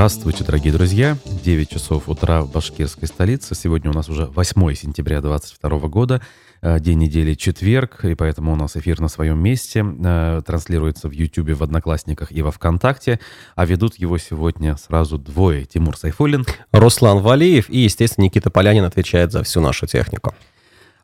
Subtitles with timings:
[0.00, 1.18] Здравствуйте, дорогие друзья.
[1.26, 3.54] 9 часов утра в башкирской столице.
[3.54, 6.22] Сегодня у нас уже 8 сентября 2022 года,
[6.62, 9.84] э, день недели четверг, и поэтому у нас эфир на своем месте.
[9.84, 13.20] Э, транслируется в YouTube, в Одноклассниках и во Вконтакте.
[13.56, 15.66] А ведут его сегодня сразу двое.
[15.66, 16.46] Тимур Сайфулин.
[16.72, 20.34] Руслан Валиев и, естественно, Никита Полянин отвечает за всю нашу технику.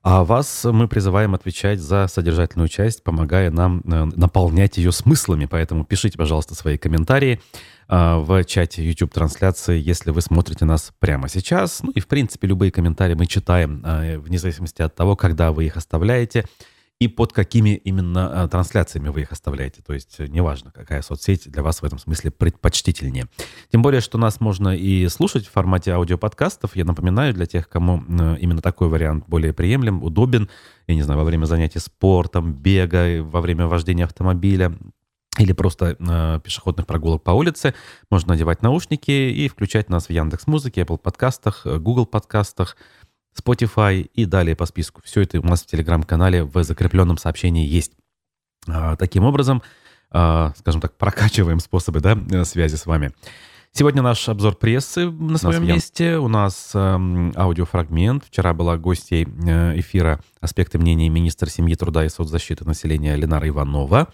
[0.03, 5.47] А вас мы призываем отвечать за содержательную часть, помогая нам э, наполнять ее смыслами.
[5.47, 7.41] Поэтому пишите, пожалуйста, свои комментарии
[7.89, 11.83] э, в чате YouTube-трансляции, если вы смотрите нас прямо сейчас.
[11.83, 15.67] Ну и, в принципе, любые комментарии мы читаем, э, вне зависимости от того, когда вы
[15.67, 16.45] их оставляете
[16.99, 19.83] и под какими именно а, трансляциями вы их оставляете.
[19.83, 23.27] То есть э, неважно, какая соцсеть для вас в этом смысле предпочтительнее.
[23.71, 26.75] Тем более, что нас можно и слушать в формате аудиоподкастов.
[26.75, 30.49] Я напоминаю, для тех, кому э, именно такой вариант более приемлем, удобен,
[30.87, 34.73] я не знаю, во время занятий спортом, бега, во время вождения автомобиля,
[35.39, 37.75] или просто э, пешеходных прогулок по улице,
[38.11, 42.77] можно надевать наушники и включать нас в Яндекс Музыке, Apple подкастах, э, Google подкастах,
[43.37, 45.01] Spotify и далее по списку.
[45.05, 47.93] Все это у нас в телеграм-канале в закрепленном сообщении есть.
[48.69, 49.63] А, таким образом,
[50.11, 53.13] а, скажем так, прокачиваем способы да, э, связи с вами.
[53.79, 56.17] Сегодня наш обзор прессы на своем месте.
[56.17, 58.25] У нас э, аудиофрагмент.
[58.25, 64.09] Вчера была гостьей э, эфира «Аспекты мнений» министра семьи, труда и соцзащиты населения Ленара Иванова.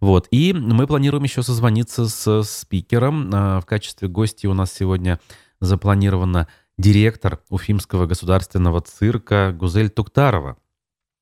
[0.00, 0.26] Вот.
[0.32, 3.32] И мы планируем еще созвониться с спикером.
[3.32, 5.20] Э, в качестве гостя у нас сегодня
[5.60, 6.48] запланировано
[6.78, 10.56] директор Уфимского государственного цирка Гузель Туктарова.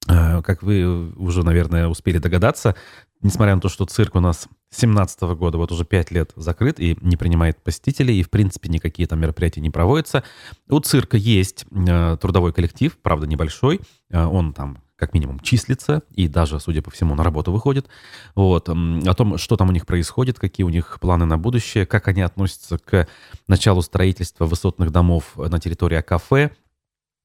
[0.08, 2.74] Э, как вы уже, наверное, успели догадаться,
[3.22, 6.80] несмотря на то, что цирк у нас с 17 года вот уже 5 лет закрыт
[6.80, 10.24] и не принимает посетителей, и, в принципе, никакие там мероприятия не проводятся,
[10.69, 13.80] у цирка есть э, трудовой коллектив, правда, небольшой,
[14.11, 17.86] э, он там как минимум числится и даже, судя по всему, на работу выходит.
[18.34, 18.70] Вот.
[18.70, 22.22] О том, что там у них происходит, какие у них планы на будущее, как они
[22.22, 23.06] относятся к
[23.46, 26.52] началу строительства высотных домов на территории кафе,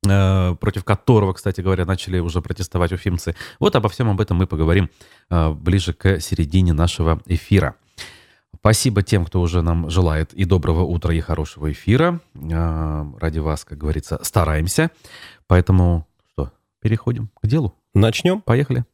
[0.06, 3.34] э, против которого, кстати говоря, начали уже протестовать уфимцы.
[3.60, 4.90] Вот обо всем об этом мы поговорим
[5.30, 7.76] э, ближе к середине нашего эфира.
[8.58, 12.20] Спасибо тем, кто уже нам желает и доброго утра, и хорошего эфира.
[12.36, 14.92] Э, ради вас, как говорится, стараемся.
[15.48, 16.06] Поэтому
[16.82, 17.76] переходим к делу.
[17.94, 18.42] Начнем.
[18.42, 18.86] Поехали.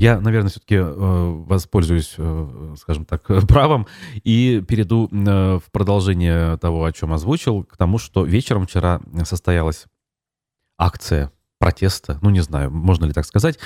[0.00, 3.86] Я, наверное, все-таки э, воспользуюсь, э, скажем так, правом
[4.24, 9.84] и перейду э, в продолжение того, о чем озвучил, к тому, что вечером вчера состоялась
[10.78, 13.58] акция протеста, ну не знаю, можно ли так сказать.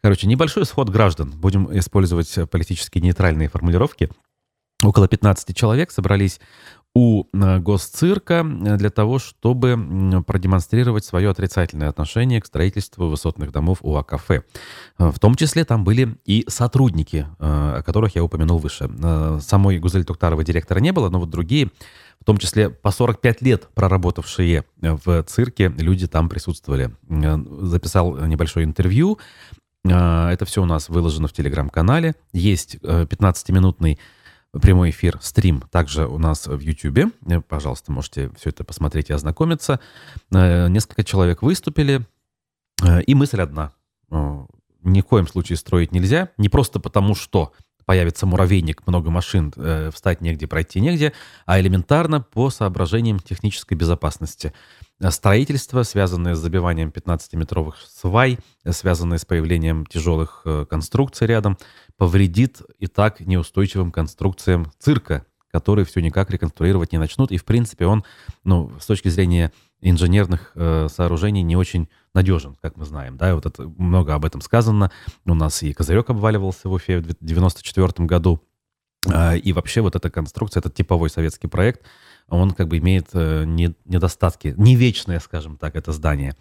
[0.00, 1.30] Короче, небольшой сход граждан.
[1.30, 4.08] Будем использовать политически нейтральные формулировки.
[4.82, 6.40] Около 15 человек собрались
[6.94, 13.78] у э, госцирка э, для того, чтобы продемонстрировать свое отрицательное отношение к строительству высотных домов
[13.80, 14.30] у АКФ.
[14.30, 14.40] Э,
[14.98, 18.90] в том числе там были и сотрудники, о которых я упомянул выше.
[19.40, 21.70] Самой Гузель Туктаровой директора не было, но вот другие,
[22.20, 26.94] в том числе по 45 лет проработавшие в цирке, люди там присутствовали.
[27.08, 29.18] Записал небольшое интервью.
[29.84, 32.14] Это все у нас выложено в телеграм-канале.
[32.32, 33.98] Есть 15-минутный
[34.60, 37.12] прямой эфир, стрим также у нас в YouTube.
[37.26, 39.80] Э, пожалуйста, можете все это посмотреть и ознакомиться.
[40.32, 42.06] Э, несколько человек выступили,
[42.82, 43.72] э, и мысль одна.
[44.82, 46.30] Ни в коем случае строить нельзя.
[46.36, 47.52] Не просто потому, что
[47.86, 49.52] появится муравейник, много машин,
[49.92, 51.12] встать негде, пройти негде,
[51.46, 54.52] а элементарно по соображениям технической безопасности.
[55.10, 61.58] Строительство, связанное с забиванием 15-метровых свай, связанное с появлением тяжелых конструкций рядом,
[61.96, 67.30] повредит и так неустойчивым конструкциям цирка, которые все никак реконструировать не начнут.
[67.30, 68.04] И, в принципе, он,
[68.42, 69.52] ну, с точки зрения
[69.82, 73.16] инженерных э, сооружений не очень надежен, как мы знаем.
[73.16, 74.90] Да, вот это, много об этом сказано.
[75.26, 78.40] У нас и Козырек обваливался в Уфе в 1994 году.
[79.06, 81.82] Э, и вообще вот эта конструкция, этот типовой советский проект,
[82.28, 86.36] он как бы имеет э, не, недостатки, не вечное, скажем так, это здание.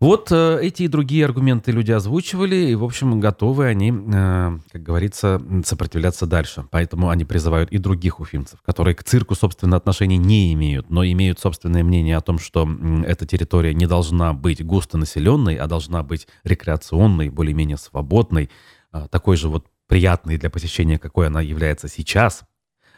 [0.00, 4.82] Вот э, эти и другие аргументы люди озвучивали, и, в общем, готовы они, э, как
[4.82, 6.66] говорится, сопротивляться дальше.
[6.70, 11.38] Поэтому они призывают и других уфимцев, которые к цирку, собственно, отношений не имеют, но имеют
[11.38, 12.68] собственное мнение о том, что
[13.06, 18.50] эта территория не должна быть густонаселенной, а должна быть рекреационной, более-менее свободной,
[18.92, 22.44] э, такой же вот приятной для посещения, какой она является сейчас,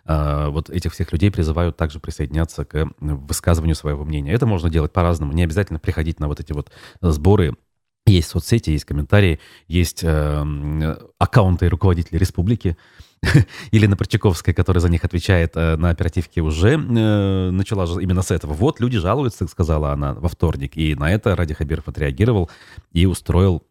[0.04, 4.32] а, вот этих всех людей призывают также присоединяться к высказыванию своего мнения.
[4.32, 7.56] Это можно делать по-разному, не обязательно приходить на вот эти вот сборы
[8.06, 12.76] есть соцсети, есть комментарии, есть э, аккаунты руководителей республики,
[13.70, 18.22] или на Прочаковской, которая за них отвечает э, на оперативке, уже э, начала же именно
[18.22, 18.52] с этого.
[18.52, 20.76] Вот люди жалуются, сказала она во вторник.
[20.76, 22.50] И на это Ради Хабиров отреагировал
[22.92, 23.64] и устроил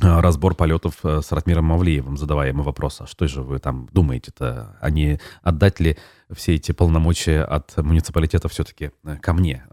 [0.00, 4.90] разбор полетов с Ратмиром Мавлиевым, задавая ему вопрос, а что же вы там думаете-то, а
[4.90, 5.96] не отдать ли
[6.30, 8.90] все эти полномочия от муниципалитета все-таки
[9.22, 9.64] ко мне,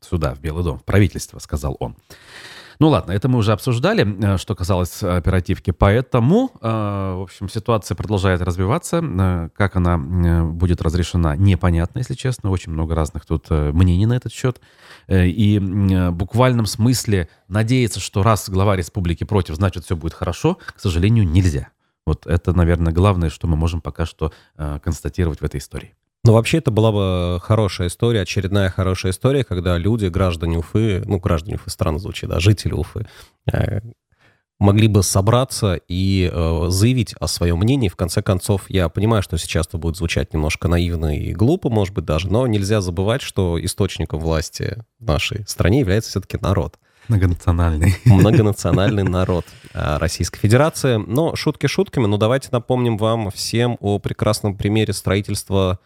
[0.00, 1.96] сюда, в Белый дом, в правительство, сказал он.
[2.78, 5.70] Ну ладно, это мы уже обсуждали, э, что касалось оперативки.
[5.70, 9.00] Поэтому, э, в общем, ситуация продолжает развиваться.
[9.02, 12.50] Э, как она будет разрешена, непонятно, если честно.
[12.50, 14.60] Очень много разных тут мнений на этот счет.
[15.08, 20.80] И в буквальном смысле надеяться, что раз глава республики против, значит, все будет хорошо, к
[20.80, 21.68] сожалению, нельзя.
[22.06, 25.94] Вот это, наверное, главное, что мы можем пока что констатировать в этой истории.
[26.26, 31.20] Ну, вообще, это была бы хорошая история, очередная хорошая история, когда люди, граждане Уфы, ну,
[31.20, 33.06] граждане Уфы странно звучит, да, жители Уфы,
[33.52, 33.78] э,
[34.58, 37.88] могли бы собраться и э, заявить о своем мнении.
[37.88, 41.94] В конце концов, я понимаю, что сейчас это будет звучать немножко наивно и глупо, может
[41.94, 46.76] быть, даже, но нельзя забывать, что источником власти в нашей стране является все-таки народ.
[47.06, 47.94] Многонациональный.
[48.04, 50.96] Многонациональный народ э, Российской Федерации.
[50.96, 55.78] Но шутки шутками, но давайте напомним вам всем о прекрасном примере строительства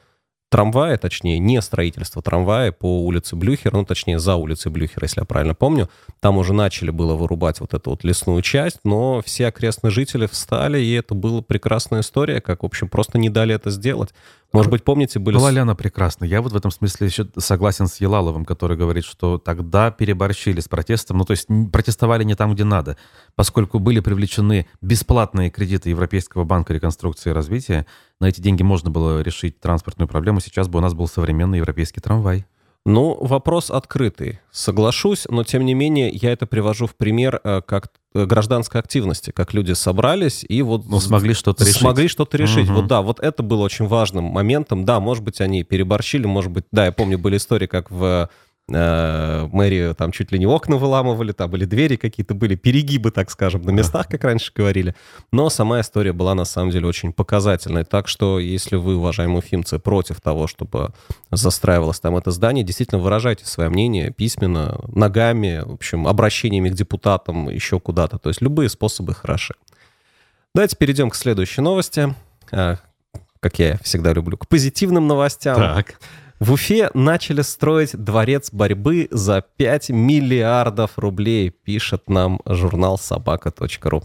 [0.50, 5.25] трамвая, точнее, не строительство трамвая по улице Блюхер, ну, точнее, за улицей Блюхер, если я
[5.25, 5.88] правильно помню.
[6.19, 10.81] Там уже начали было вырубать вот эту вот лесную часть, но все окрестные жители встали,
[10.81, 14.11] и это была прекрасная история, как, в общем, просто не дали это сделать.
[14.52, 15.37] Может быть, помните, были...
[15.37, 16.25] Была ли она прекрасна?
[16.25, 20.69] Я вот в этом смысле еще согласен с Елаловым, который говорит, что тогда переборщили с
[20.69, 22.97] протестом, ну, то есть протестовали не там, где надо,
[23.37, 27.87] поскольку были привлечены бесплатные кредиты Европейского банка реконструкции и развития,
[28.19, 32.00] на эти деньги можно было решить транспортную проблему, сейчас бы у нас был современный европейский
[32.00, 32.44] трамвай.
[32.87, 34.41] Ну, вопрос открытый.
[34.50, 39.32] Соглашусь, но тем не менее я это привожу в пример э, как э, гражданской активности,
[39.32, 40.87] как люди собрались и вот...
[40.87, 41.77] Ну, смогли что-то решить.
[41.77, 42.69] Смогли что-то решить.
[42.69, 42.75] Угу.
[42.75, 44.87] Вот да, вот это было очень важным моментом.
[44.87, 46.65] Да, может быть, они переборщили, может быть...
[46.73, 48.31] Да, я помню, были истории, как в
[48.70, 53.62] мэрию там чуть ли не окна выламывали, там были двери какие-то, были перегибы, так скажем,
[53.62, 54.94] на местах, как раньше говорили.
[55.32, 57.84] Но сама история была на самом деле очень показательной.
[57.84, 60.93] Так что, если вы, уважаемые уфимцы, против того, чтобы
[61.31, 67.49] застраивалось там это здание, действительно выражайте свое мнение письменно, ногами, в общем, обращениями к депутатам,
[67.49, 68.19] еще куда-то.
[68.19, 69.55] То есть любые способы хороши.
[70.55, 72.14] Давайте перейдем к следующей новости.
[72.52, 72.78] А,
[73.40, 75.56] как я всегда люблю, к позитивным новостям.
[75.56, 76.00] Так.
[76.41, 84.03] В Уфе начали строить дворец борьбы за 5 миллиардов рублей, пишет нам журнал собака.ру.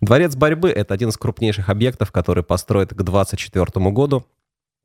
[0.00, 4.26] Дворец борьбы– это один из крупнейших объектов, который построят к 2024 году.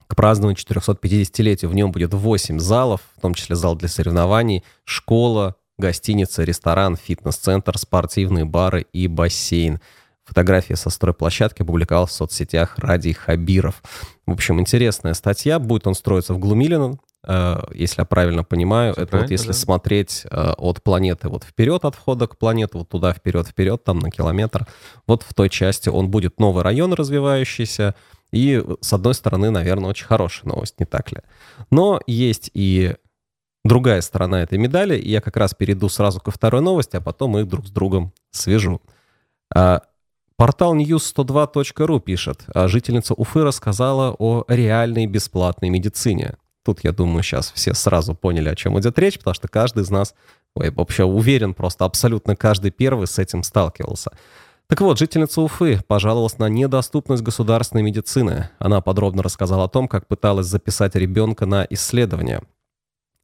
[0.06, 5.56] К празднованию 450-летию в нем будет 8 залов, в том числе зал для соревнований, школа,
[5.80, 9.82] гостиница, ресторан, фитнес-центр, спортивные бары и бассейн.
[10.32, 13.84] Фотография со стройплощадки опубликовалась в соцсетях Ради Хабиров.
[14.26, 15.60] В общем, интересная статья.
[15.60, 18.94] Будет он строиться в Глумилино, э, если я правильно понимаю.
[18.94, 19.54] Все это вот если да.
[19.54, 24.10] смотреть э, от планеты вот вперед от входа к планете, вот туда вперед-вперед, там на
[24.10, 24.66] километр.
[25.06, 27.94] Вот в той части он будет новый район развивающийся.
[28.32, 31.18] И, с одной стороны, наверное, очень хорошая новость, не так ли?
[31.72, 32.96] Но есть и
[33.66, 37.38] другая сторона этой медали, и я как раз перейду сразу ко второй новости, а потом
[37.38, 38.82] их друг с другом свяжу.
[40.42, 46.36] Портал news102.ru пишет, а жительница Уфы рассказала о реальной бесплатной медицине.
[46.66, 49.92] Тут, я думаю, сейчас все сразу поняли, о чем идет речь, потому что каждый из
[49.92, 50.16] нас,
[50.56, 54.14] ой, вообще уверен, просто абсолютно каждый первый с этим сталкивался.
[54.66, 58.50] Так вот, жительница Уфы пожаловалась на недоступность государственной медицины.
[58.58, 62.42] Она подробно рассказала о том, как пыталась записать ребенка на исследование.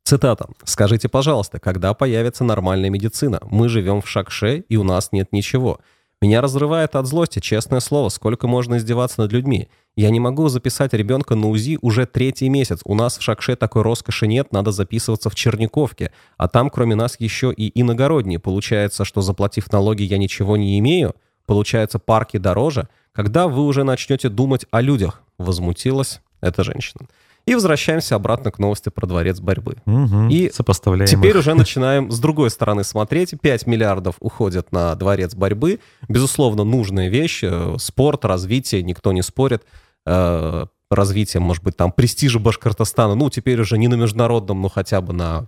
[0.04, 0.50] Цитата.
[0.66, 3.40] «Скажите, пожалуйста, когда появится нормальная медицина?
[3.50, 5.80] Мы живем в Шакше, и у нас нет ничего.
[6.20, 9.70] Меня разрывает от злости, честное слово, сколько можно издеваться над людьми.
[9.96, 12.82] Я не могу записать ребенка на УЗИ уже третий месяц.
[12.86, 16.12] У нас в Шакше такой роскоши нет, надо записываться в Черниковке.
[16.38, 18.40] А там, кроме нас, еще и иногородние.
[18.40, 21.16] Получается, что заплатив налоги, я ничего не имею?
[21.46, 22.90] Получается, парки дороже?
[23.12, 25.22] Когда вы уже начнете думать о людях?
[25.38, 27.08] Возмутилась эта женщина.
[27.48, 29.78] И возвращаемся обратно к новости про дворец борьбы.
[29.86, 31.38] Угу, и сопоставляем теперь их.
[31.38, 33.36] уже начинаем с другой стороны смотреть.
[33.42, 35.80] 5 миллиардов уходят на дворец борьбы.
[36.10, 37.40] Безусловно, нужная вещь.
[37.44, 39.64] Э, спорт, развитие, никто не спорит.
[40.06, 43.16] Э, развитие, может быть, там престижа Башкортостана.
[43.16, 45.48] Ну, теперь уже не на международном, но хотя бы на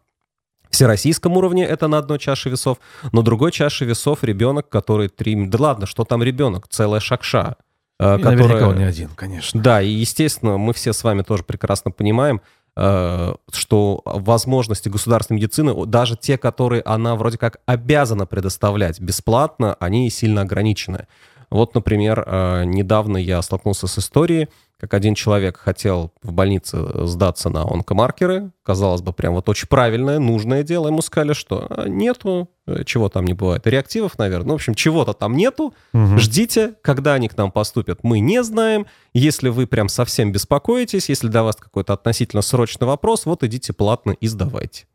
[0.70, 2.78] всероссийском уровне это на одной чаше весов,
[3.12, 5.48] но другой чаше весов ребенок, который три...
[5.48, 6.70] Да ладно, что там ребенок?
[6.70, 7.58] Целая шакша.
[8.00, 8.38] Э, которая...
[8.38, 9.62] Наверняка он не один, конечно.
[9.62, 12.42] Да, и, естественно, мы все с вами тоже прекрасно понимаем,
[12.76, 20.10] э, что возможности государственной медицины, даже те, которые она вроде как обязана предоставлять бесплатно, они
[20.10, 21.08] сильно ограничены.
[21.50, 27.50] Вот, например, э, недавно я столкнулся с историей, как один человек хотел в больнице сдаться
[27.50, 28.52] на онкомаркеры.
[28.64, 30.88] Казалось бы, прям вот очень правильное, нужное дело.
[30.88, 34.48] Ему сказали, что «А, нету, э, чего там не бывает, реактивов, наверное.
[34.48, 35.74] Ну, в общем, чего-то там нету.
[35.94, 36.18] Угу.
[36.20, 38.86] Ждите, когда они к нам поступят, мы не знаем.
[39.14, 44.12] Если вы прям совсем беспокоитесь, если до вас какой-то относительно срочный вопрос, вот идите платно
[44.12, 44.86] и сдавайте.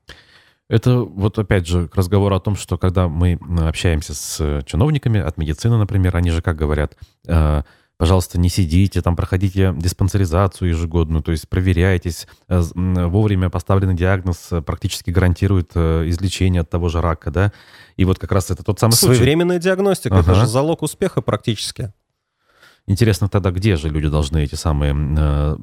[0.69, 5.37] Это вот опять же к разговору о том, что когда мы общаемся с чиновниками от
[5.37, 7.63] медицины, например, они же как говорят, э,
[7.99, 12.27] пожалуйста, не сидите, там проходите диспансеризацию ежегодную, то есть проверяйтесь.
[12.49, 17.53] Э, вовремя поставленный диагноз э, практически гарантирует э, излечение от того же рака, да?
[17.97, 19.65] И вот как раз это тот самый Своевременная случай.
[19.65, 20.33] диагностика, ага.
[20.33, 21.93] это же залог успеха практически.
[22.87, 25.57] Интересно тогда, где же люди должны эти самые э,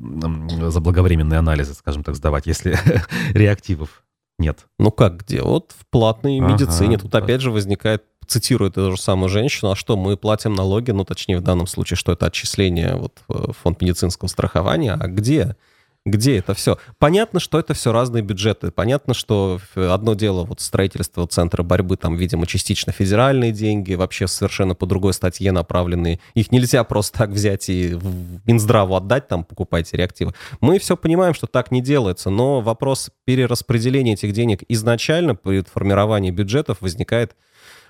[0.69, 2.77] заблаговременные анализы, скажем так, сдавать, если
[3.33, 4.03] реактивов
[4.41, 4.65] нет?
[4.77, 5.41] Ну как где?
[5.41, 6.97] Вот в платной ага, медицине.
[6.97, 11.03] Тут опять же возникает цитирует эту же самую женщину, а что, мы платим налоги, ну,
[11.03, 15.57] точнее, в данном случае, что это отчисление вот, в фонд медицинского страхования, а где?
[16.03, 16.79] Где это все?
[16.97, 18.71] Понятно, что это все разные бюджеты.
[18.71, 24.73] Понятно, что одно дело вот строительство центра борьбы, там, видимо, частично федеральные деньги, вообще совершенно
[24.73, 26.19] по другой статье направленные.
[26.33, 30.33] Их нельзя просто так взять и в Минздраву отдать, там, покупайте реактивы.
[30.59, 36.31] Мы все понимаем, что так не делается, но вопрос перераспределения этих денег изначально при формировании
[36.31, 37.35] бюджетов возникает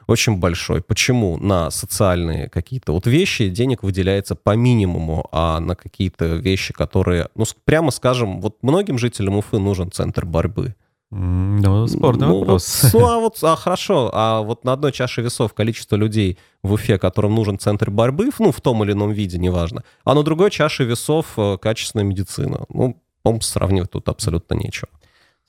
[0.08, 0.81] очень большой.
[0.81, 7.29] Почему на социальные какие-то вот вещи денег выделяется по минимуму, а на какие-то вещи, которые,
[7.36, 10.75] ну, прямо скажем, вот многим жителям Уфы нужен центр борьбы.
[11.12, 12.84] Ну, спорный ну, вопрос.
[12.84, 16.72] Вот, ну, а вот, а хорошо, а вот на одной чаше весов количество людей в
[16.72, 20.51] Уфе, которым нужен центр борьбы, ну, в том или ином виде, неважно, а на другой
[20.51, 22.65] чаше весов э, качественная медицина.
[22.70, 24.89] Ну, по-моему, сравнивать тут абсолютно нечего.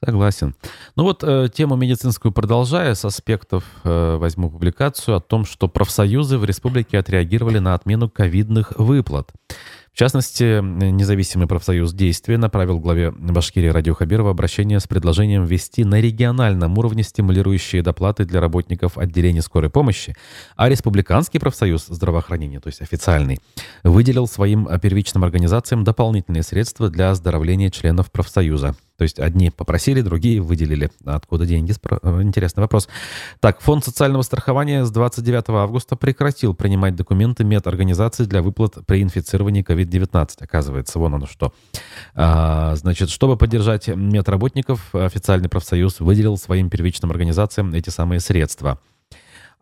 [0.05, 0.57] Согласен.
[0.97, 6.39] Ну вот э, тему медицинскую продолжая, с аспектов э, возьму публикацию о том, что профсоюзы
[6.39, 9.31] в республике отреагировали на отмену ковидных выплат.
[9.93, 16.01] В частности, независимый профсоюз «Действие» направил главе Башкирии Радио Хабирова обращение с предложением ввести на
[16.01, 20.17] региональном уровне стимулирующие доплаты для работников отделений скорой помощи,
[20.57, 23.39] а Республиканский профсоюз здравоохранения, то есть официальный,
[23.85, 28.75] выделил своим первичным организациям дополнительные средства для оздоровления членов профсоюза.
[28.97, 30.91] То есть одни попросили, другие выделили.
[31.05, 31.75] Откуда деньги?
[32.03, 32.89] Э, интересный вопрос.
[33.41, 39.65] Так, Фонд социального страхования с 29 августа прекратил принимать документы медорганизации для выплат при инфицировании
[39.65, 40.31] COVID-19.
[40.41, 41.53] Оказывается, вон оно что.
[42.15, 48.79] А, значит, чтобы поддержать медработников, официальный профсоюз выделил своим первичным организациям эти самые средства.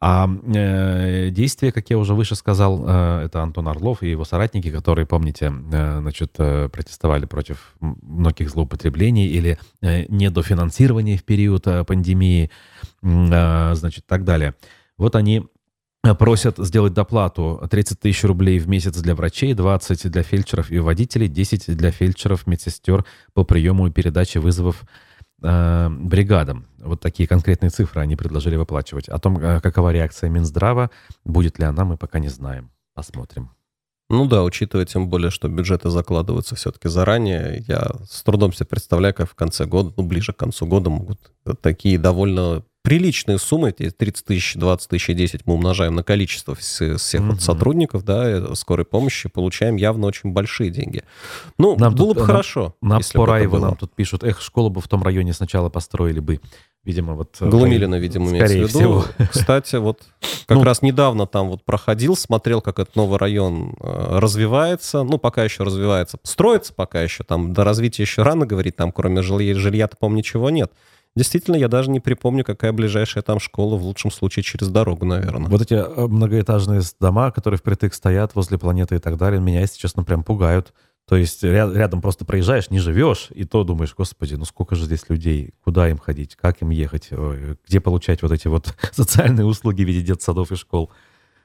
[0.02, 4.71] А э, действия, как я уже выше сказал, э, это Антон Орлов и его соратники,
[4.71, 11.85] которые, помните, э, значит, э, протестовали против многих злоупотреблений или э, недофинансирования в период э,
[11.85, 12.50] пандемии,
[13.02, 14.54] э, значит, так далее.
[14.97, 15.45] Вот они
[16.19, 21.28] просят сделать доплату 30 тысяч рублей в месяц для врачей, 20 для фельдшеров и водителей,
[21.28, 23.04] 10 для фельдшеров, медсестер
[23.35, 24.83] по приему и передаче вызовов
[25.42, 26.66] э, бригадам.
[26.78, 29.09] Вот такие конкретные цифры они предложили выплачивать.
[29.09, 30.90] О том, э, какова реакция Минздрава,
[31.25, 32.70] будет ли она, мы пока не знаем.
[32.94, 33.50] Посмотрим.
[34.11, 39.14] Ну да, учитывая тем более, что бюджеты закладываются все-таки заранее, я с трудом себе представляю,
[39.14, 41.30] как в конце года, ну ближе к концу года могут
[41.61, 46.55] такие довольно приличные суммы, эти 30 тысяч, 20 тысяч и 10 мы умножаем на количество
[46.55, 47.31] всех mm-hmm.
[47.31, 51.03] вот сотрудников, да, э, скорой помощи, получаем явно очень большие деньги.
[51.59, 52.75] Ну, нам было тут, бы нам, хорошо.
[52.81, 56.41] На Пораево нам тут пишут, эх, школу бы в том районе сначала построили бы.
[56.83, 57.37] Видимо, вот...
[57.41, 58.69] Э, Глумилина, видимо, имеется в виду.
[58.69, 59.05] Всего.
[59.31, 60.03] Кстати, вот
[60.47, 65.03] как ну, раз недавно там вот проходил, смотрел, как этот новый район э, развивается.
[65.03, 66.19] Ну, пока еще развивается.
[66.23, 67.23] Строится пока еще.
[67.23, 68.77] Там до развития еще рано говорить.
[68.77, 70.73] Там кроме жилья, жилья-то, по-моему, ничего нет.
[71.17, 75.50] Действительно, я даже не припомню, какая ближайшая там школа, в лучшем случае через дорогу, наверное.
[75.50, 79.79] Вот эти э, многоэтажные дома, которые впритык стоят возле планеты и так далее, меня, если
[79.79, 80.73] честно, прям пугают.
[81.09, 84.85] То есть ряд, рядом просто проезжаешь, не живешь, и то думаешь, господи, ну сколько же
[84.85, 87.09] здесь людей, куда им ходить, как им ехать,
[87.67, 90.93] где получать вот эти вот социальные услуги в виде детсадов и школ.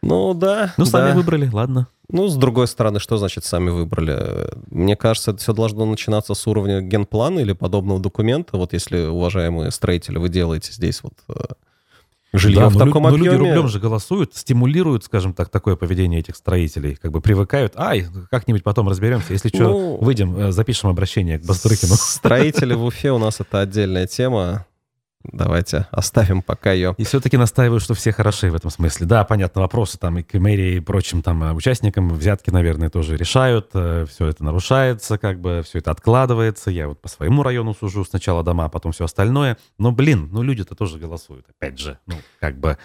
[0.06, 0.74] Ну да.
[0.78, 1.16] Ну, сами да.
[1.16, 1.88] выбрали, ладно.
[2.10, 4.52] Ну, с другой стороны, что значит сами выбрали?
[4.70, 8.58] Мне кажется, это все должно начинаться с уровня генплана или подобного документа.
[8.58, 11.34] Вот если, уважаемые строители, вы делаете здесь вот э,
[12.34, 13.32] жилье да, в таком но объеме.
[13.32, 16.96] люди рублем же голосуют, стимулируют, скажем так, такое поведение этих строителей.
[16.96, 17.74] Как бы привыкают.
[17.76, 19.34] Ай, как-нибудь потом разберемся.
[19.34, 21.96] Если что, ну, выйдем, э, запишем обращение к Бастрыкину.
[21.96, 24.68] Строители в Уфе у нас это отдельная тема.
[25.32, 26.96] Давайте оставим пока ее.
[26.98, 29.06] И все-таки настаиваю, что все хороши в этом смысле.
[29.06, 33.18] Да, понятно, вопросы там и к мэрии и прочим там э, участникам взятки, наверное, тоже
[33.18, 33.70] решают.
[33.74, 36.72] Э, все это нарушается, как бы все это откладывается.
[36.72, 39.58] Я вот по своему району сужу сначала дома, потом все остальное.
[39.78, 42.00] Но, блин, ну люди-то тоже голосуют, опять же.
[42.06, 42.78] Ну, как бы...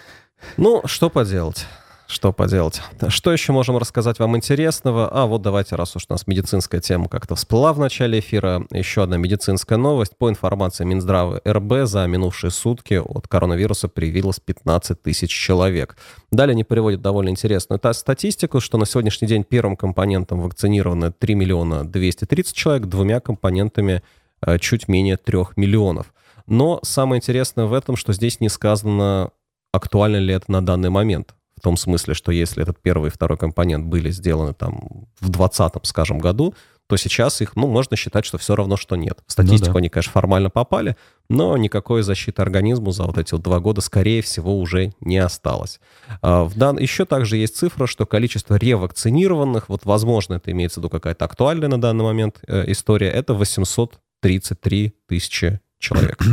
[0.57, 1.67] Ну, что поделать?
[2.11, 2.83] Что поделать?
[3.07, 5.09] Что еще можем рассказать вам интересного?
[5.09, 9.05] А, вот давайте, раз уж у нас медицинская тема как-то всплыла в начале эфира, еще
[9.05, 10.17] одна медицинская новость.
[10.19, 15.97] По информации Минздрава РБ, за минувшие сутки от коронавируса привилось 15 тысяч человек.
[16.33, 21.37] Далее они приводят довольно интересную та статистику, что на сегодняшний день первым компонентом вакцинировано 3
[21.37, 24.03] миллиона 230 человек, двумя компонентами
[24.45, 26.13] э, чуть менее 3 миллионов.
[26.49, 29.31] Но самое интересное в этом, что здесь не сказано,
[29.73, 31.37] актуально ли это на данный момент.
[31.61, 35.87] В том смысле, что если этот первый и второй компонент были сделаны там в 2020,
[35.87, 36.55] скажем, году,
[36.87, 39.19] то сейчас их, ну, можно считать, что все равно, что нет.
[39.27, 39.79] В статистику ну, да.
[39.81, 40.97] они, конечно, формально попали,
[41.29, 45.81] но никакой защиты организму за вот эти вот два года, скорее всего, уже не осталось.
[46.23, 46.79] А, в дан...
[46.79, 51.69] Еще также есть цифра, что количество ревакцинированных, вот, возможно, это имеется в виду какая-то актуальная
[51.69, 56.25] на данный момент э, история, это 833 тысячи человек.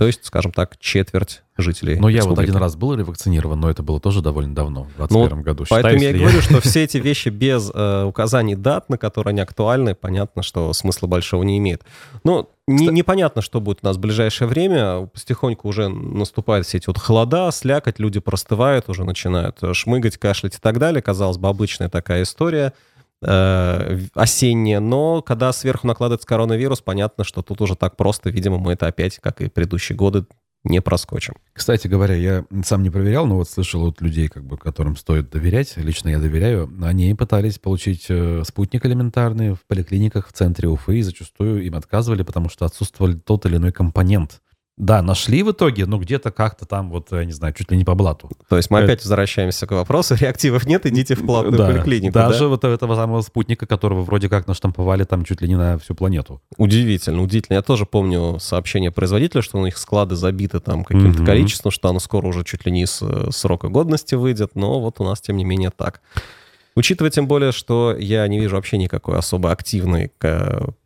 [0.00, 3.82] То есть, скажем так, четверть жителей Но я вот один раз был ревакцинирован, но это
[3.82, 5.64] было тоже довольно давно, в 2021 ну, году.
[5.68, 9.42] Поэтому я, я говорю, что все эти вещи без э, указаний дат, на которые они
[9.42, 11.84] актуальны, понятно, что смысла большого не имеет.
[12.24, 15.04] Но не, непонятно, что будет у нас в ближайшее время.
[15.12, 20.58] Потихоньку уже наступают все эти вот холода, слякоть, люди простывают, уже начинают шмыгать, кашлять и
[20.58, 21.02] так далее.
[21.02, 22.89] Казалось бы, обычная такая история– э,
[23.22, 28.86] осеннее, но когда сверху накладывается коронавирус, понятно, что тут уже так просто, видимо, мы это
[28.86, 30.24] опять, как и предыдущие годы,
[30.64, 31.34] не проскочим.
[31.52, 35.30] Кстати говоря, я сам не проверял, но вот слышал от людей, как бы, которым стоит
[35.30, 40.98] доверять, лично я доверяю, они пытались получить э, спутник элементарный в поликлиниках в центре Уфы,
[40.98, 44.42] и зачастую им отказывали, потому что отсутствовал тот или иной компонент
[44.80, 47.84] да, нашли в итоге, но где-то как-то там, вот, я не знаю, чуть ли не
[47.84, 48.30] по блату.
[48.48, 48.86] То есть мы это...
[48.86, 52.48] опять возвращаемся к вопросу, реактивов нет, идите в платную да, поликлинику, Даже да?
[52.48, 56.40] вот этого самого спутника, которого вроде как наштамповали там чуть ли не на всю планету.
[56.56, 57.56] Удивительно, удивительно.
[57.56, 61.26] Я тоже помню сообщение производителя, что у них склады забиты там каким-то mm-hmm.
[61.26, 64.98] количеством, что оно скоро уже чуть ли не с э, срока годности выйдет, но вот
[65.00, 66.00] у нас, тем не менее, так.
[66.76, 70.12] Учитывая тем более, что я не вижу вообще никакой особо активной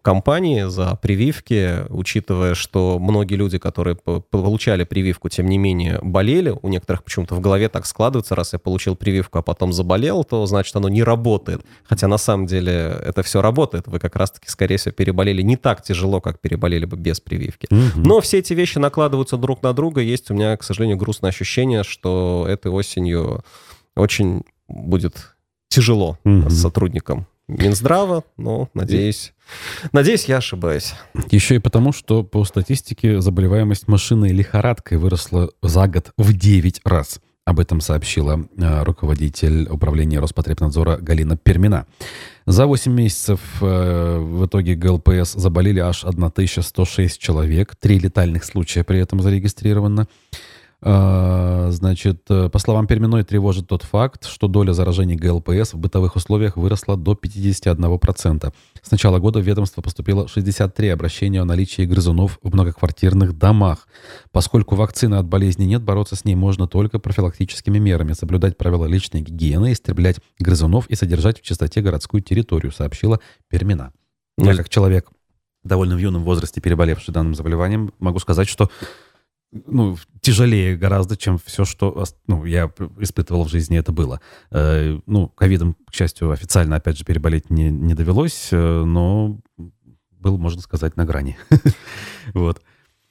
[0.03, 6.69] кампании за прививки, учитывая, что многие люди, которые получали прививку, тем не менее болели, у
[6.69, 10.75] некоторых почему-то в голове так складывается, раз я получил прививку, а потом заболел, то значит
[10.77, 11.65] оно не работает.
[11.85, 12.73] Хотя на самом деле
[13.05, 13.87] это все работает.
[13.87, 17.67] Вы как раз-таки, скорее всего, переболели не так тяжело, как переболели бы без прививки.
[17.71, 18.01] Угу.
[18.07, 20.01] Но все эти вещи накладываются друг на друга.
[20.01, 23.45] Есть у меня, к сожалению, грустное ощущение, что этой осенью
[23.97, 25.34] очень будет
[25.75, 26.51] тяжело угу.
[26.51, 29.35] сотрудникам Минздрава, но надеюсь,
[29.93, 30.95] надеюсь, я ошибаюсь.
[31.31, 37.21] Еще и потому, что по статистике заболеваемость машинной лихорадкой выросла за год в 9 раз.
[37.45, 41.87] Об этом сообщила э, руководитель управления Роспотребнадзора Галина Пермина.
[42.47, 47.77] За 8 месяцев э, в итоге ГЛПС заболели аж 1106 человек.
[47.77, 50.09] Три летальных случая при этом зарегистрировано.
[50.87, 56.15] А, значит, э, по словам Перминой, тревожит тот факт, что доля заражений ГЛПС в бытовых
[56.15, 58.53] условиях выросла до 51%.
[58.83, 63.89] С начала года в ведомство поступило 63 обращения о наличии грызунов в многоквартирных домах.
[64.31, 69.23] Поскольку вакцины от болезни нет, бороться с ней можно только профилактическими мерами, соблюдать правила личной
[69.23, 73.95] гигиены, истреблять грызунов и содержать в чистоте городскую территорию, сообщила Пермина.
[74.37, 75.09] Я как человек,
[75.63, 78.69] довольно в юном возрасте переболевший данным заболеванием, могу сказать, что
[79.67, 84.21] ну, тяжелее гораздо, чем все, что ну, я испытывал в жизни, это было.
[84.51, 89.41] Э, ну, ковидом, к счастью, официально, опять же, переболеть не, не довелось, э, но
[90.11, 91.37] был, можно сказать, на грани.
[92.35, 92.63] вот.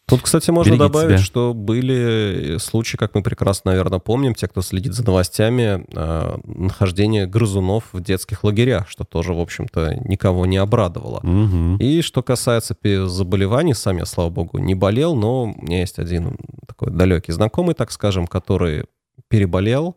[0.05, 1.25] Тут, кстати, можно Берегите добавить, себя.
[1.25, 7.25] что были случаи, как мы прекрасно, наверное, помним, те, кто следит за новостями, э, нахождение
[7.25, 11.19] грызунов в детских лагерях, что тоже, в общем-то, никого не обрадовало.
[11.19, 11.77] Угу.
[11.79, 12.75] И что касается
[13.07, 16.37] заболеваний, сам я, слава богу, не болел, но у меня есть один
[16.67, 18.85] такой далекий знакомый, так скажем, который
[19.29, 19.95] переболел.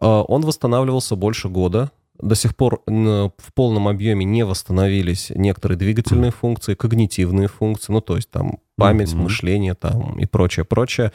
[0.00, 6.30] Э, он восстанавливался больше года, до сих пор в полном объеме не восстановились некоторые двигательные
[6.30, 9.22] функции, когнитивные функции, ну, то есть там память, mm-hmm.
[9.22, 11.12] мышление там и прочее, прочее.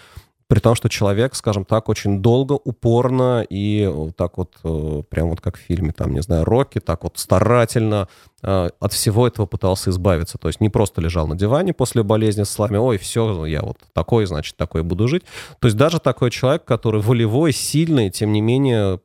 [0.47, 5.41] При том, что человек, скажем так, очень долго, упорно и так вот, э, прям вот
[5.41, 8.07] как в фильме, там, не знаю, Рокки, так вот старательно
[8.43, 10.37] э, от всего этого пытался избавиться.
[10.37, 13.77] То есть не просто лежал на диване после болезни с слами, ой, все, я вот
[13.93, 15.23] такой, значит, такой буду жить.
[15.59, 18.99] То есть даже такой человек, который волевой, сильный, тем не менее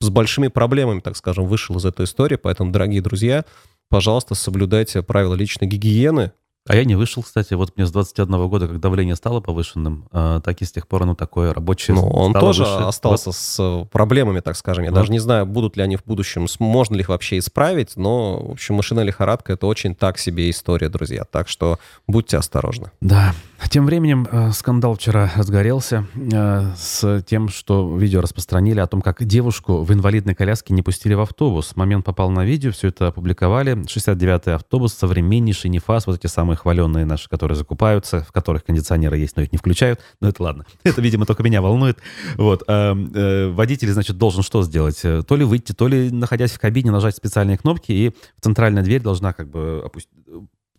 [0.00, 2.36] с большими проблемами, так скажем, вышел из этой истории.
[2.36, 3.44] Поэтому, дорогие друзья,
[3.88, 6.32] пожалуйста, соблюдайте правила личной гигиены,
[6.68, 7.54] А я не вышел, кстати.
[7.54, 11.02] Вот мне с 21 года, как давление стало повышенным, э, так и с тех пор
[11.02, 11.94] оно такое рабочее.
[11.94, 12.84] Ну, он тоже выше.
[12.84, 13.36] остался вот.
[13.36, 14.84] с э, проблемами, так скажем.
[14.84, 14.96] Я вот.
[14.96, 18.50] даже не знаю, будут ли они в будущем, можно ли их вообще исправить, но, в
[18.52, 21.24] общем, машина лихорадка— это очень так себе история, друзья.
[21.24, 22.90] Так что будьте осторожны.
[23.00, 23.34] Да.
[23.70, 29.24] Тем временем э, скандал вчера разгорелся э, с тем, что видео распространили о том, как
[29.24, 31.74] девушку в инвалидной коляске не пустили в автобус.
[31.74, 33.74] Момент попал на видео, все это опубликовали.
[33.74, 39.18] 69-й автобус, современнейший нефас, вот эти самые самые хваленные наши, которые закупаются, в которых кондиционеры
[39.18, 40.00] есть, но их не включают.
[40.20, 40.64] Но это ладно.
[40.84, 41.98] Это, видимо, только меня волнует.
[42.36, 42.62] Вот.
[42.66, 45.00] А, э, водитель, значит, должен что сделать?
[45.04, 49.02] Э, то ли выйти, то ли, находясь в кабине, нажать специальные кнопки, и центральная дверь
[49.02, 50.12] должна как бы опустить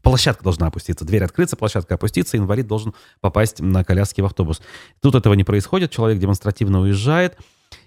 [0.03, 4.61] площадка должна опуститься, дверь открыться, площадка опуститься, инвалид должен попасть на коляске в автобус.
[5.01, 7.37] Тут этого не происходит, человек демонстративно уезжает.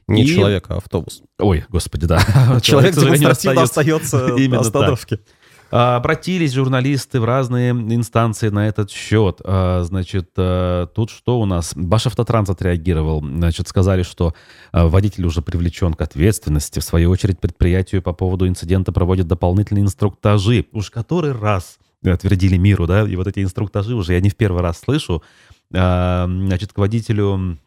[0.07, 0.27] Не и...
[0.27, 1.23] человек, а автобус.
[1.39, 2.19] Ой, господи, да.
[2.63, 5.15] Человек демонстративно остается на остановке.
[5.17, 5.40] А,
[5.71, 9.41] обратились журналисты в разные инстанции на этот счет.
[9.45, 11.73] А, значит, а, тут что у нас?
[11.75, 13.21] Башавтотранс отреагировал.
[13.21, 14.35] Значит, сказали, что
[14.73, 16.81] водитель уже привлечен к ответственности.
[16.81, 20.67] В свою очередь, предприятию по поводу инцидента проводят дополнительные инструктажи.
[20.73, 24.63] Уж который раз отвердили миру, да, и вот эти инструктажи уже я не в первый
[24.63, 25.23] раз слышу.
[25.71, 27.59] Значит, к водителю,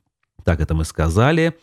[0.43, 1.55] так это мы сказали,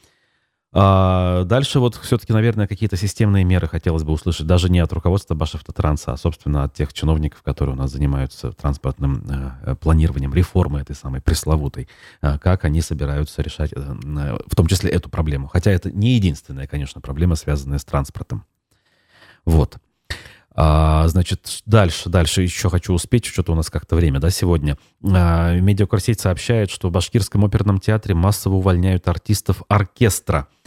[0.73, 5.35] а дальше вот все-таки, наверное, какие-то системные меры хотелось бы услышать, даже не от руководства
[5.35, 9.25] Башавтотранса, а, собственно, от тех чиновников, которые у нас занимаются транспортным
[9.65, 11.89] э, планированием реформы этой самой пресловутой,
[12.23, 15.49] э, как они собираются решать, э, в том числе эту проблему.
[15.49, 18.45] Хотя это не единственная, конечно, проблема, связанная с транспортом.
[19.45, 19.79] Вот.
[20.53, 24.79] А, значит, дальше, дальше еще хочу успеть, что-то у нас как-то время, да, сегодня.
[25.03, 30.47] А, Медиакурсеть сообщает, что в Башкирском оперном театре массово увольняют артистов оркестра–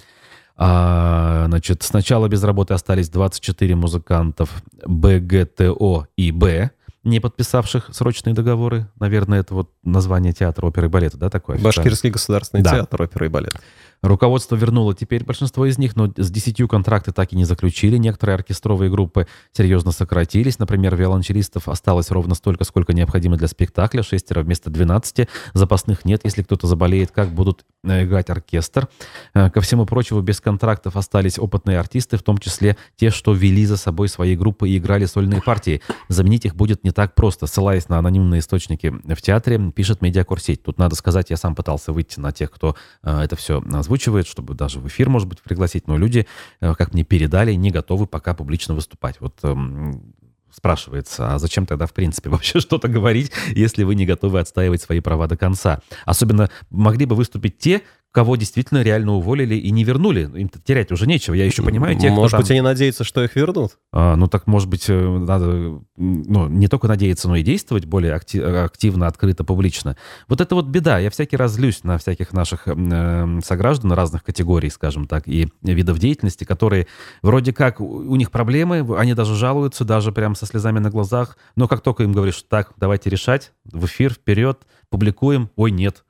[0.56, 6.72] а, значит, сначала без работы остались 24 музыкантов БГТО и Б,
[7.04, 8.88] не подписавших срочные договоры.
[9.00, 11.58] Наверное, это вот название театра оперы и балета, да, такое?
[11.58, 12.72] Башкирский государственный да.
[12.72, 13.60] театр оперы и балета.
[14.04, 17.96] Руководство вернуло теперь большинство из них, но с десятью контракты так и не заключили.
[17.96, 20.60] Некоторые оркестровые группы серьезно сократились.
[20.60, 24.04] Например, виолончелистов осталось ровно столько, сколько необходимо для спектакля.
[24.04, 25.30] Шестеро вместо 12.
[25.54, 26.20] Запасных нет.
[26.26, 28.90] Если кто-то заболеет, как будут э, играть оркестр?
[29.34, 33.66] Э, ко всему прочему, без контрактов остались опытные артисты, в том числе те, что вели
[33.66, 35.82] за собой свои группы и играли сольные партии.
[36.10, 37.48] Заменить их будет не так просто.
[37.48, 40.62] Ссылаясь на анонимные источники в театре, пишет медиакурсеть.
[40.62, 44.28] Тут надо сказать, я сам пытался выйти на тех, кто э, это все озвучил озвучивает,
[44.28, 46.26] чтобы даже в эфир, может быть, пригласить, но люди,
[46.62, 49.18] э, как мне передали, не готовы пока публично выступать.
[49.20, 50.14] Вот эм,
[50.52, 55.00] спрашивается, а зачем тогда, в принципе, вообще что-то говорить, если вы не готовы отстаивать свои
[55.00, 55.82] права до конца?
[56.06, 57.82] Особенно могли бы выступить те,
[58.14, 60.30] кого действительно реально уволили и не вернули.
[60.36, 61.34] Им терять уже нечего.
[61.34, 62.54] Я еще понимаю тех, Может быть, там...
[62.54, 63.80] они надеются, что их вернут?
[63.92, 68.14] А, ну, так, может быть, э, надо ну, не только надеяться, но и действовать более
[68.14, 69.98] актив, активно, открыто, публично.
[70.28, 71.00] Вот это вот беда.
[71.00, 75.98] Я всякий раз злюсь на всяких наших э, сограждан разных категорий, скажем так, и видов
[75.98, 76.86] деятельности, которые
[77.24, 81.68] вроде как у них проблемы, они даже жалуются, даже прям со слезами на глазах, но
[81.68, 86.04] как только им говоришь, так, давайте решать, в эфир, вперед, публикуем, ой, нет,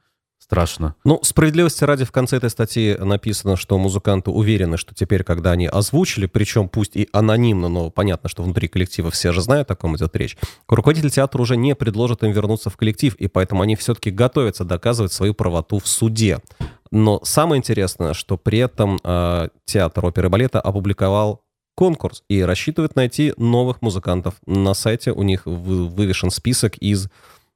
[0.53, 0.93] Страшно.
[1.03, 5.65] Ну, справедливости ради, в конце этой статьи написано, что музыканты уверены, что теперь, когда они
[5.65, 9.95] озвучили, причем пусть и анонимно, но понятно, что внутри коллектива все же знают, о ком
[9.95, 10.37] идет речь,
[10.67, 15.11] руководитель театра уже не предложит им вернуться в коллектив, и поэтому они все-таки готовятся доказывать
[15.11, 16.39] свою правоту в суде.
[16.91, 21.41] Но самое интересное, что при этом э, театр оперы и балета опубликовал
[21.75, 24.35] конкурс и рассчитывает найти новых музыкантов.
[24.45, 27.07] На сайте у них вывешен список из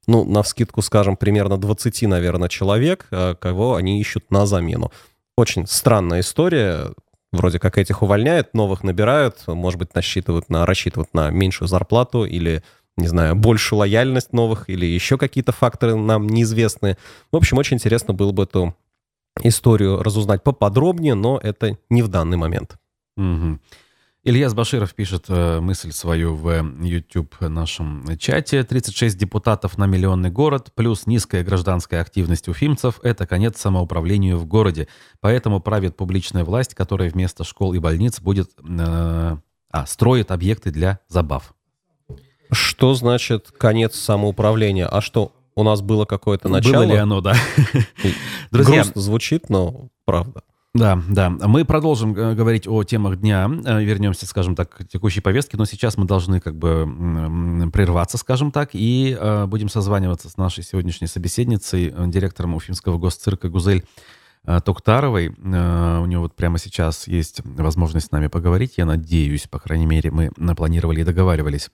[0.08, 4.90] ну, на вскидку, скажем, примерно 20, наверное, человек, э, кого они ищут на замену.
[5.36, 6.92] Очень странная история.
[7.30, 12.64] Вроде как этих увольняют, новых набирают, может быть, насчитывают на, рассчитывают на меньшую зарплату или,
[12.96, 16.96] не знаю, большую лояльность новых или еще какие-то факторы нам неизвестны.
[17.30, 18.74] В общем, очень интересно было бы эту
[19.42, 22.76] историю разузнать поподробнее, но это не в данный момент.
[23.18, 23.58] Угу.
[24.24, 28.64] Ильяс Баширов пишет э, мысль свою в YouTube нашем чате.
[28.64, 34.88] 36 депутатов на миллионный город плюс низкая гражданская активность уфимцев– это конец самоуправлению в городе.
[35.20, 38.50] Поэтому правит публичная власть, которая вместо школ и больниц будет...
[38.68, 39.38] Э,
[39.70, 41.54] а, строит объекты для забав.
[42.50, 44.88] Что значит конец самоуправления?
[44.88, 46.84] А что, у нас было какое-то начало?
[46.84, 47.34] Было ли оно, да.
[48.50, 50.42] Друзья, Грустно звучит, но правда.
[50.74, 51.30] Да, да.
[51.30, 53.50] Мы продолжим э, говорить о темах дня.
[53.64, 55.56] Э, вернемся, скажем так, к текущей повестке.
[55.56, 60.62] Но сейчас мы должны как бы прерваться, скажем так, и э, будем созваниваться с нашей
[60.62, 63.84] сегодняшней собеседницей, директором Уфимского госцирка Гузель
[64.44, 65.28] Токтаровой.
[65.28, 68.74] У нее вот прямо сейчас есть возможность с нами поговорить.
[68.76, 71.70] Я надеюсь, по крайней мере, мы напланировали и договаривались.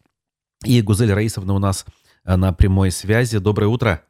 [0.65, 1.85] И Гузель Раисовна у нас
[2.25, 3.39] на прямой связи.
[3.39, 4.03] Доброе утро.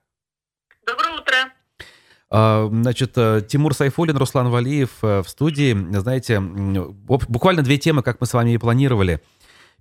[2.36, 3.12] А, значит,
[3.46, 5.72] Тимур Сайфулин, Руслан Валиев в студии.
[5.96, 9.22] Знаете, буквально две темы, как мы с вами и планировали.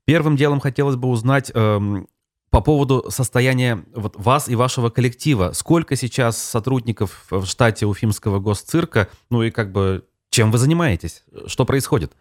[0.05, 2.07] Первым делом хотелось бы узнать эм,
[2.51, 5.53] по поводу состояния вот вас и вашего коллектива.
[5.53, 9.09] Сколько сейчас сотрудников в штате Уфимского госцирка?
[9.31, 11.23] Ну и как бы чем вы занимаетесь?
[11.47, 12.11] Что происходит?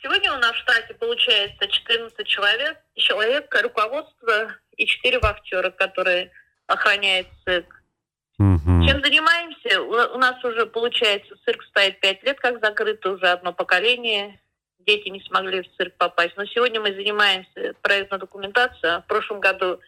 [0.00, 6.30] Сегодня у нас в штате получается 14 человек, человек руководство и 4 вахтера, которые
[6.66, 7.81] охраняют цирк.
[8.42, 8.86] Угу.
[8.86, 9.82] Чем занимаемся?
[9.82, 14.38] У нас уже, получается, цирк стоит 5 лет, как закрыто, уже одно поколение
[14.86, 16.36] дети не смогли в цирк попасть.
[16.36, 19.00] Но сегодня мы занимаемся проектной документацией.
[19.02, 19.80] В прошлом году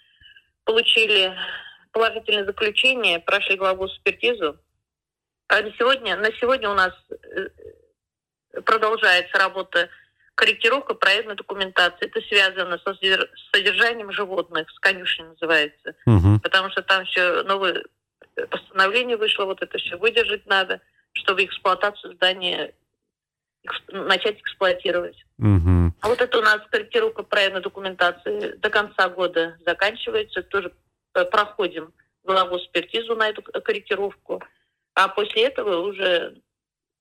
[0.65, 1.35] получили
[1.93, 4.59] положительное заключение, прошли главу экспертизу.
[5.49, 7.49] А на сегодня, на сегодня у нас э,
[8.65, 9.89] продолжается работа
[10.35, 12.07] корректировка проектной документации.
[12.07, 12.95] Это связано со
[13.53, 15.95] содержанием животных, с конюшней называется.
[16.07, 16.41] Угу.
[16.43, 17.85] Потому что там еще новое
[18.51, 20.81] постановление вышло, вот это все выдержать надо,
[21.13, 22.75] чтобы эксплуатацию здания
[23.89, 25.25] начать эксплуатировать.
[25.39, 25.93] Угу.
[26.01, 30.43] А вот это у нас корректировка проектной документации до конца года заканчивается.
[30.43, 30.73] Тоже
[31.15, 31.93] э, проходим
[32.25, 34.43] голову экспертизу на эту корректировку.
[34.95, 36.37] А после этого уже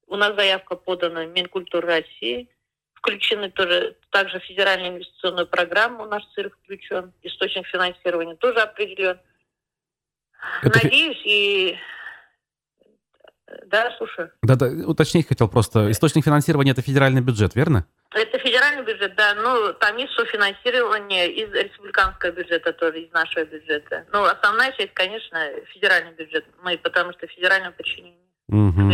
[0.08, 2.50] у нас заявка подана Минкультуры России.
[2.94, 7.12] Включены тоже также федеральная инвестиционная программа у нас цирк включен.
[7.22, 9.20] Источник финансирования тоже определен.
[10.62, 10.80] Это...
[10.84, 11.78] Надеюсь, и
[13.68, 14.32] да, слушаю.
[14.42, 15.92] Да-да, уточнить хотел просто.
[15.92, 17.86] Источник финансирования– это федеральный бюджет, верно?
[18.12, 19.34] Это федеральный бюджет, да.
[19.36, 24.06] Ну, там есть софинансирование из республиканского бюджета тоже, из нашего бюджета.
[24.12, 25.40] Ну, основная часть, конечно,
[25.74, 26.46] федеральный бюджет.
[26.64, 28.20] Мы, потому что федеральное подчинение.
[28.50, 28.92] Угу.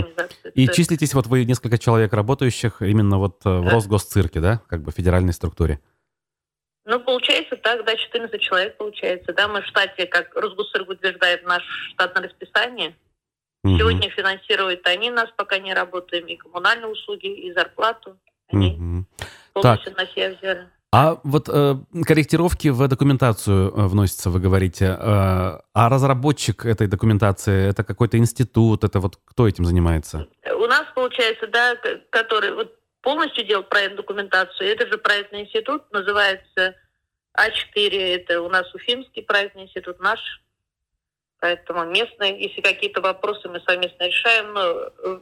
[0.54, 3.72] И числитесь вот вы несколько человек работающих именно вот э, в да.
[3.72, 5.80] Росгосцирке, да, как бы федеральной структуре?
[6.90, 11.68] Ну, получается так, да, 14 человек получается, да, мы в штате, как Росгосцирк утверждает наше
[11.94, 12.96] штатное расписание,
[13.64, 13.78] Угу.
[13.78, 18.18] Сегодня финансируют они нас, пока не работаем, и коммунальные услуги, и зарплату.
[18.52, 19.06] Они угу.
[19.54, 19.98] полностью так.
[19.98, 20.68] на себя взяли.
[20.92, 24.86] А вот э, корректировки в документацию э, вносятся, вы говорите.
[24.86, 30.28] Э, а разработчик этой документации это какой-то институт, это вот кто этим занимается?
[30.52, 31.76] У нас получается, да,
[32.10, 34.70] который вот полностью делает проект документацию.
[34.70, 36.76] Это же проектный институт, называется
[37.38, 38.16] А4.
[38.16, 40.20] Это у нас Уфимский проектный институт, наш
[41.40, 45.20] Поэтому местные, если какие-то вопросы мы совместно решаем, но э,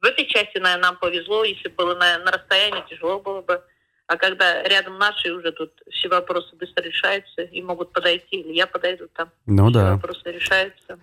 [0.00, 1.42] в этой части, наверное, нам повезло.
[1.44, 3.62] Если было на, на расстоянии, тяжело было бы.
[4.06, 8.68] А когда рядом наши, уже тут все вопросы быстро решаются и могут подойти, или я
[8.68, 9.32] подойду там.
[9.46, 9.94] Ну все да.
[9.94, 11.00] вопросы решаются.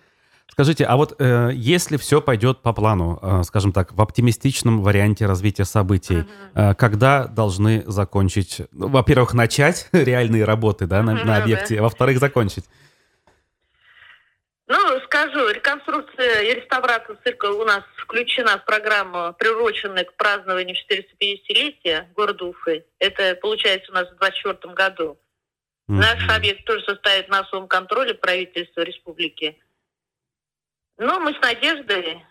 [0.54, 5.26] Скажите, а вот э, если все пойдет по плану, э, скажем так, в оптимистичном варианте
[5.26, 6.18] развития событий,
[6.54, 6.70] uh-huh.
[6.70, 11.82] э, когда должны закончить, ну, во-первых, начать реальные работы да, на, uh-huh, на объекте, а
[11.82, 12.66] во-вторых, закончить?
[14.68, 22.12] Ну, скажу, реконструкция и реставрация цирка у нас включена в программу, приуроченную к празднованию 450-летия
[22.14, 22.84] города Уфы.
[23.00, 25.18] Это получается у нас в 2024 году.
[25.90, 25.94] Mm-hmm.
[25.96, 29.58] Наш объект тоже состоит на особом контроле правительства республики.
[30.98, 32.22] Но мы с надеждой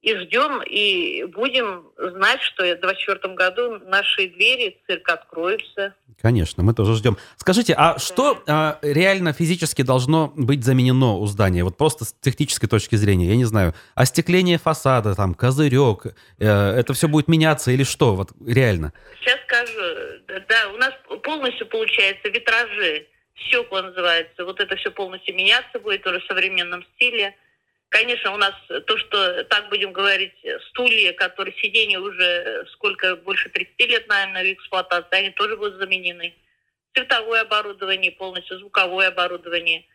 [0.00, 5.94] и ждем, и будем знать, что в 2024 году наши двери цирк откроются.
[6.20, 7.16] Конечно, мы тоже ждем.
[7.36, 7.98] Скажите, а да.
[7.98, 11.64] что а, реально физически должно быть заменено у здания?
[11.64, 16.06] Вот просто с технической точки зрения, я не знаю, остекление фасада, там, козырек,
[16.38, 18.14] э, это все будет меняться или что?
[18.14, 18.92] Вот реально.
[19.20, 19.72] Сейчас скажу.
[20.48, 23.06] Да, у нас полностью получается витражи,
[23.46, 24.44] стекла называется.
[24.44, 27.34] Вот это все полностью меняться будет уже в современном стиле.
[27.90, 28.52] Конечно, у нас
[28.86, 30.34] то, что, так будем говорить,
[30.68, 36.34] стулья, которые сиденья уже сколько, больше 30 лет, наверное, в эксплуатации, они тоже будут заменены.
[36.94, 39.86] Цветовое оборудование, полностью звуковое оборудование.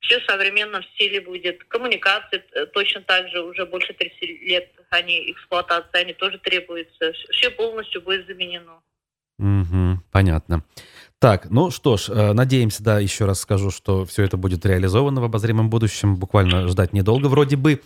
[0.00, 1.64] Все в современном стиле будет.
[1.64, 7.12] Коммуникации э, точно так же, уже больше 30 лет они эксплуатации, они тоже требуются.
[7.30, 8.82] Все полностью будет заменено.
[9.38, 10.64] Угу, понятно.
[11.22, 15.20] Так, ну что ж, э, надеемся, да, еще раз скажу, что все это будет реализовано
[15.20, 16.16] в обозримом будущем.
[16.16, 17.80] Буквально ждать недолго вроде бы.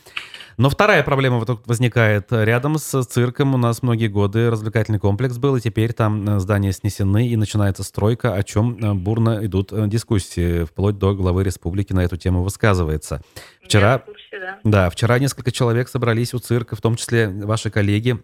[0.57, 2.29] Но вторая проблема вот возникает.
[2.31, 6.73] Рядом с цирком у нас многие годы развлекательный комплекс был, и теперь там э, здания
[6.73, 10.65] снесены, и начинается стройка, о чем э, бурно идут дискуссии.
[10.65, 13.21] Вплоть до главы республики на эту тему высказывается.
[13.63, 14.59] Вчера, курсе, да.
[14.65, 18.19] да, вчера несколько человек собрались у цирка, в том числе ваши коллеги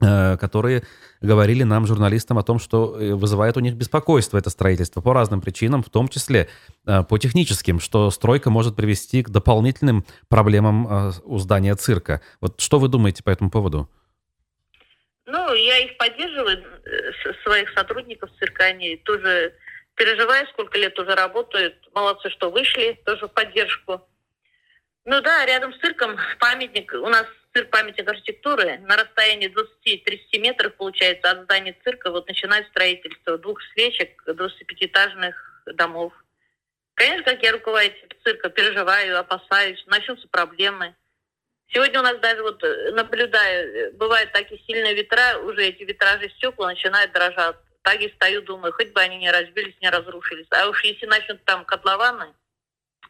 [0.00, 0.84] которые
[1.20, 5.40] говорили нам, журналистам, о том, что э, вызывает у них беспокойство это строительство по разным
[5.40, 6.48] причинам, в том числе
[6.86, 12.20] э, по техническим, что стройка может привести к дополнительным проблемам у здания цирка.
[12.40, 13.90] Вот что вы думаете по этому поводу?
[15.26, 16.64] Ну, я их поддерживаю,
[17.42, 19.52] своих сотрудников цирка, они тоже
[19.94, 21.74] переживаю, сколько лет уже работают.
[21.92, 24.00] Молодцы, что вышли, тоже в поддержку.
[25.04, 26.92] Ну да, рядом с цирком памятник.
[26.94, 27.26] У нас
[27.58, 33.60] цирк памятник архитектуры на расстоянии 20-30 метров, получается, от здания цирка вот начинает строительство двух
[33.72, 35.34] свечек 25-этажных
[35.74, 36.12] домов.
[36.94, 40.94] Конечно, как я руководитель цирка, переживаю, опасаюсь, начнутся проблемы.
[41.68, 46.30] Сегодня у нас даже вот э, наблюдаю, э, бывают такие сильные ветра, уже эти витражи
[46.30, 47.56] стекла начинают дрожать.
[47.82, 50.46] Так и стою, думаю, хоть бы они не разбились, не разрушились.
[50.50, 52.32] А уж если начнут там котлованы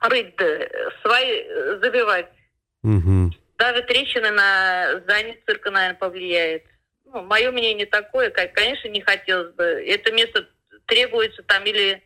[0.01, 0.59] рыть, да,
[1.03, 2.31] свои э, забивать,
[2.83, 3.31] угу.
[3.59, 6.65] Даже трещины на здание цирка, наверное, повлияет.
[7.05, 9.65] Ну, мое мнение такое, как, конечно, не хотелось бы.
[9.65, 10.49] Это место
[10.87, 12.03] требуется там или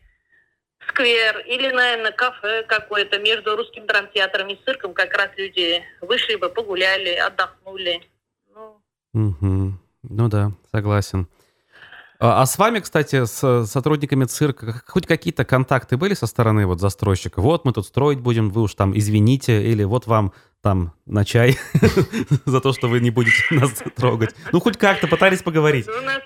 [0.87, 4.93] сквер, или, наверное, кафе какое-то между русским драмтеатром и цирком.
[4.93, 8.01] Как раз люди вышли бы, погуляли, отдохнули.
[8.53, 8.81] Ну,
[9.13, 9.73] угу.
[10.03, 11.27] ну да, согласен.
[12.23, 16.79] А, а с вами, кстати, с сотрудниками цирка, хоть какие-то контакты были со стороны вот
[16.79, 17.41] застройщика?
[17.41, 20.31] Вот мы тут строить будем, вы уж там извините, или вот вам
[20.61, 21.57] там на чай
[22.45, 24.33] за то, что вы не будете нас трогать.
[24.53, 25.85] Ну, хоть как-то пытались поговорить.
[25.89, 26.21] У нас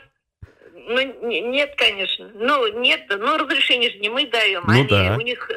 [0.87, 2.29] ну, нет, конечно.
[2.35, 4.65] Ну, нет, ну, разрешение же не мы даем.
[4.67, 5.15] Ну, Они, да.
[5.17, 5.49] У них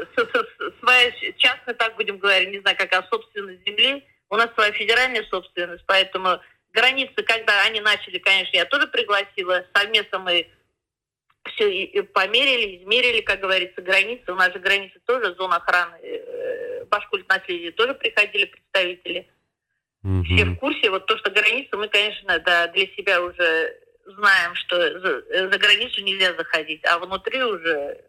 [0.81, 4.03] своя частная, так будем говорить, не знаю, какая собственность земли.
[4.31, 6.41] У нас своя федеральная собственность, поэтому
[6.73, 9.65] границы, когда они начали, конечно, я тоже пригласила.
[9.75, 10.49] Совместно мы
[11.45, 14.33] все померили, измерили, как говорится, границы.
[14.33, 19.29] У нас же границы тоже, зона охраны э, Башкульт наследия тоже приходили представители.
[20.03, 20.25] Угу.
[20.25, 20.91] Все в курсе.
[20.91, 26.03] Вот то, что границы, мы, конечно, да, для себя уже знаем, что за, за границу
[26.03, 28.05] нельзя заходить, а внутри уже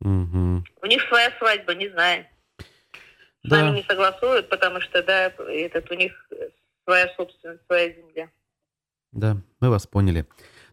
[0.00, 0.64] угу.
[0.80, 2.26] у них своя свадьба, не знаю.
[3.44, 3.62] С да.
[3.62, 6.12] нами не согласуют, потому что, да, этот у них
[6.88, 8.30] своя собственность, своя земля.
[9.12, 10.26] Да, мы вас поняли.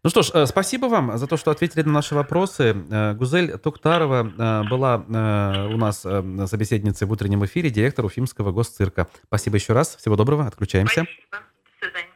[0.03, 2.75] Ну что ж, э, спасибо вам за то, что ответили на наши вопросы.
[2.89, 9.07] Э, Гузель Туктарова э, была у нас собеседницей в утреннем эфире, директор Уфимского госцирка.
[9.25, 9.95] Спасибо еще раз.
[9.97, 10.45] Всего доброго.
[10.45, 11.03] Отключаемся.
[11.03, 11.43] Спасибо.
[11.81, 12.14] До свидания.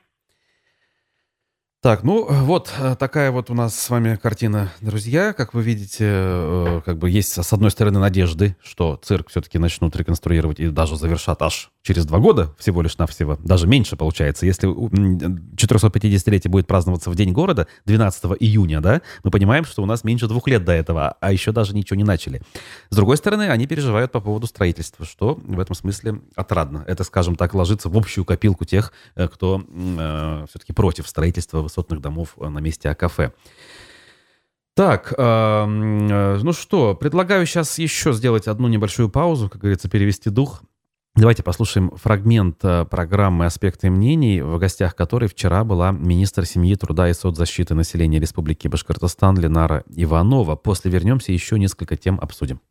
[1.82, 5.32] Так, ну вот э, такая вот у нас с вами картина, друзья.
[5.32, 9.96] Как вы видите, э, как бы есть с одной стороны надежды, что цирк все-таки начнут
[9.96, 14.46] реконструировать и даже завершат аж через два года всего лишь навсего, даже меньше получается.
[14.46, 20.04] Если 450-летие будет праздноваться в День города, 12 июня, да, мы понимаем, что у нас
[20.04, 22.42] меньше двух лет до этого, а еще даже ничего не начали.
[22.89, 26.84] С другой стороны, они переживают по поводу строительства, что в этом смысле отрадно.
[26.88, 32.01] Это, скажем так, ложится в общую копилку тех, э, кто э, все-таки против строительства высотных
[32.01, 33.32] домов э, на месте АКФ.
[34.75, 40.63] Так, э, ну что, предлагаю сейчас еще сделать одну небольшую паузу, как говорится, перевести дух.
[41.15, 47.10] Давайте послушаем фрагмент э, программы «Аспекты мнений», в гостях которой вчера была министр семьи, труда
[47.10, 50.55] и соцзащиты населения Республики Башкортостан Ленара Иванова.
[50.55, 52.62] После вернемся, еще несколько тем обсудим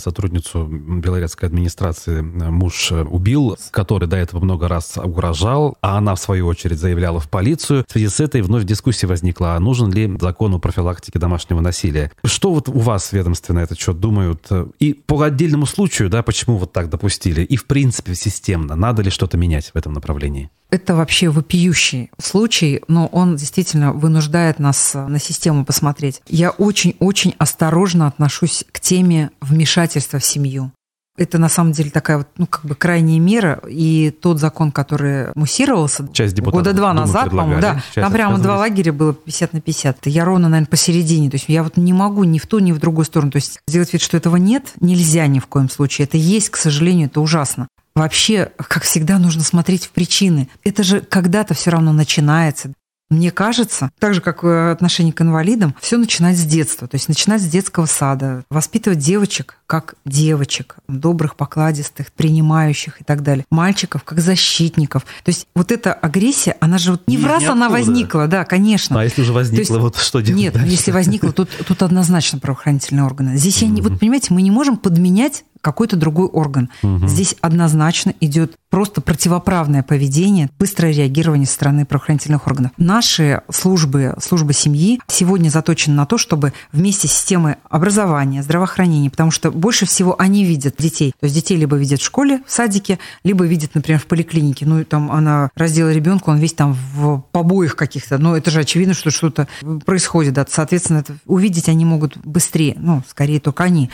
[0.00, 6.14] сотрудницу белорусской администрации э, муж э, убил, который до этого много раз угрожал, а она,
[6.14, 7.84] в свою очередь, заявляла в полицию.
[7.88, 12.10] В связи с этой вновь дискуссия возникла, а нужен ли закон о профилактике домашнего насилия.
[12.24, 14.48] Что вот у вас ведомственно этот счет думают?
[14.78, 17.42] И по отдельному случаю, да, почему вот так допустили?
[17.42, 20.50] И, в принципе, системно, надо ли что-то менять в этом направлении?
[20.70, 26.22] Это вообще вопиющий случай, но он действительно вынуждает нас на систему посмотреть.
[26.28, 30.72] Я очень-очень осторожно отношусь к теме вмешательства в семью.
[31.20, 33.60] Это на самом деле такая вот, ну, как бы крайняя мера.
[33.68, 38.94] И тот закон, который муссировался Часть года два назад, по-моему, да, там прямо два лагеря
[38.94, 40.06] было 50 на 50.
[40.06, 41.28] Я ровно, наверное, посередине.
[41.28, 43.30] То есть я вот не могу ни в ту, ни в другую сторону.
[43.30, 46.06] То есть сделать вид, что этого нет, нельзя ни в коем случае.
[46.06, 47.68] Это есть, к сожалению, это ужасно.
[47.94, 50.48] Вообще, как всегда, нужно смотреть в причины.
[50.64, 52.72] Это же когда-то все равно начинается.
[53.10, 57.08] Мне кажется, так же, как и отношение к инвалидам, все начинать с детства, то есть
[57.08, 64.04] начинать с детского сада, воспитывать девочек как девочек, добрых, покладистых, принимающих и так далее, мальчиков
[64.04, 65.02] как защитников.
[65.24, 68.44] То есть вот эта агрессия, она же вот не, не в раз она возникла, да,
[68.44, 69.00] конечно.
[69.00, 70.68] А если уже возникла, есть, вот что делать Нет, дальше?
[70.68, 73.36] если возникла, тут, тут однозначно правоохранительные органы.
[73.36, 73.66] Здесь, mm-hmm.
[73.66, 76.70] я не, вот понимаете, мы не можем подменять какой-то другой орган.
[76.82, 77.06] Угу.
[77.06, 82.70] Здесь однозначно идет просто противоправное поведение, быстрое реагирование со стороны правоохранительных органов.
[82.76, 89.30] Наши службы, служба семьи сегодня заточены на то, чтобы вместе с системой образования, здравоохранения, потому
[89.30, 91.12] что больше всего они видят детей.
[91.18, 94.66] То есть детей либо видят в школе, в садике, либо видят, например, в поликлинике.
[94.66, 98.18] Ну, там она раздела ребенка, он весь там в побоях каких-то.
[98.18, 99.48] Но это же очевидно, что что-то
[99.84, 100.34] происходит.
[100.34, 100.46] Да.
[100.48, 102.76] Соответственно, это увидеть они могут быстрее.
[102.78, 103.90] Ну, скорее только они.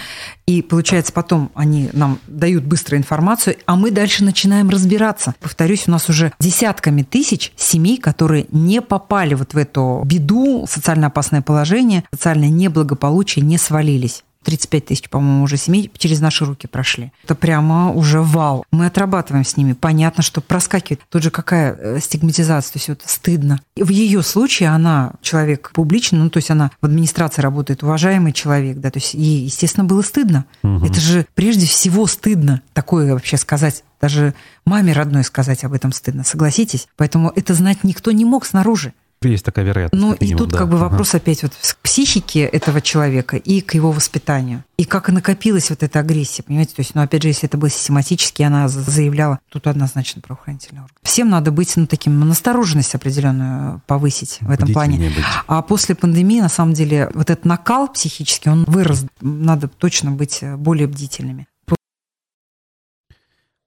[0.47, 5.35] И получается потом они нам дают быструю информацию, а мы дальше начинаем разбираться.
[5.41, 11.09] Повторюсь, у нас уже десятками тысяч семей, которые не попали вот в эту беду, социально
[11.09, 14.23] опасное положение, социальное неблагополучие, не свалились.
[14.47, 17.13] 35 тысяч, по-моему, уже семей через наши руки прошли.
[17.25, 18.65] Это прямо уже вау.
[18.71, 19.73] Мы отрабатываем с ними.
[19.73, 21.01] Понятно, что проскакивает.
[21.11, 23.61] Тут же какая э, стигматизация, то есть это стыдно.
[23.77, 28.33] И в ее случае она человек публичный, ну то есть она в администрации работает, уважаемый
[28.33, 30.45] человек, да, то есть ей, естественно, было стыдно.
[30.63, 30.87] Угу.
[30.87, 34.35] Это же прежде всего стыдно такое вообще сказать даже
[34.65, 36.89] маме родной сказать об этом стыдно, согласитесь?
[36.97, 38.93] Поэтому это знать никто не мог снаружи.
[39.33, 40.03] Есть такая вероятность.
[40.03, 40.59] Ну, и тут да.
[40.59, 41.19] как бы вопрос ага.
[41.19, 44.65] опять вот к психике этого человека и к его воспитанию.
[44.77, 46.75] И как накопилась вот эта агрессия, понимаете?
[46.75, 50.97] То есть, ну, опять же, если это было систематически, она заявляла, тут однозначно правоохранительный орган.
[51.03, 54.99] Всем надо быть, ну, таким, настороженность определенную повысить в этом плане.
[54.99, 55.25] Быть.
[55.47, 59.07] А после пандемии, на самом деле, вот этот накал психический, он вырос.
[59.21, 61.47] Надо точно быть более бдительными.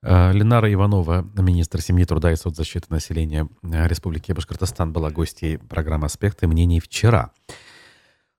[0.01, 6.05] Э, Ленара Иванова, министр семьи, труда и соцзащиты населения э, Республики Башкортостан, была гостьей программы
[6.05, 7.31] «Аспекты мнений» вчера.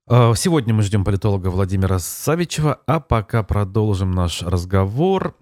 [0.08, 5.34] Э, сегодня мы ждем политолога Владимира Савичева, а пока продолжим наш разговор,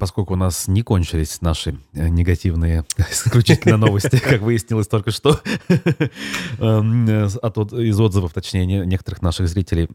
[0.00, 5.38] поскольку у нас не кончились наши негативные исключительно новости, как выяснилось только что,
[6.58, 9.90] из отзывов, точнее, некоторых наших зрителей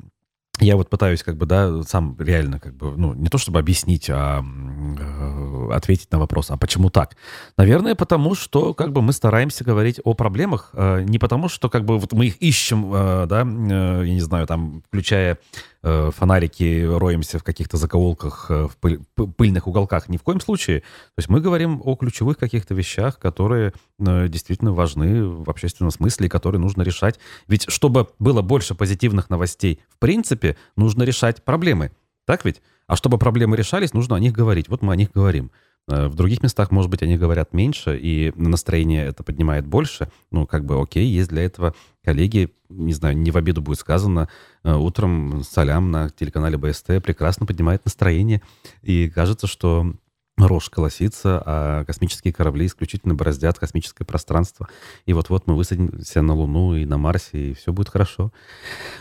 [0.60, 4.08] я вот пытаюсь как бы, да, сам реально как бы, ну, не то чтобы объяснить,
[4.10, 7.18] а э, ответить на вопрос, а почему так?
[7.58, 11.86] Наверное, потому что как бы мы стараемся говорить о проблемах, э, не потому что как
[11.86, 15.39] бы вот мы их ищем, э, да, э, я не знаю, там, включая
[15.86, 20.08] Э, фонарики роемся в каких-то закоулках, э, в пыль, пыльных уголках.
[20.08, 20.80] Ни в коем случае.
[20.80, 26.28] То есть мы говорим о ключевых каких-то вещах, которые э, действительно важны в общественном смысле
[26.28, 27.20] и которые нужно решать.
[27.48, 31.92] Ведь чтобы было больше позитивных новостей, в принципе, нужно решать проблемы.
[32.26, 32.62] Так ведь?
[32.88, 34.70] А чтобы проблемы решались, нужно о них говорить.
[34.70, 35.52] Вот мы о них говорим.
[35.88, 40.10] Э, в других местах, может быть, они говорят меньше, и настроение это поднимает больше.
[40.32, 44.30] Ну, как бы окей, есть для этого коллеги, не знаю, не в обиду будет сказано,
[44.64, 48.42] э, утром Салям на телеканале БСТ прекрасно поднимает настроение,
[48.82, 49.94] и кажется, что
[50.38, 54.68] рожь колосится, а космические корабли исключительно бороздят космическое пространство.
[55.06, 58.32] И вот-вот мы высадимся на Луну и на Марсе, и все будет хорошо.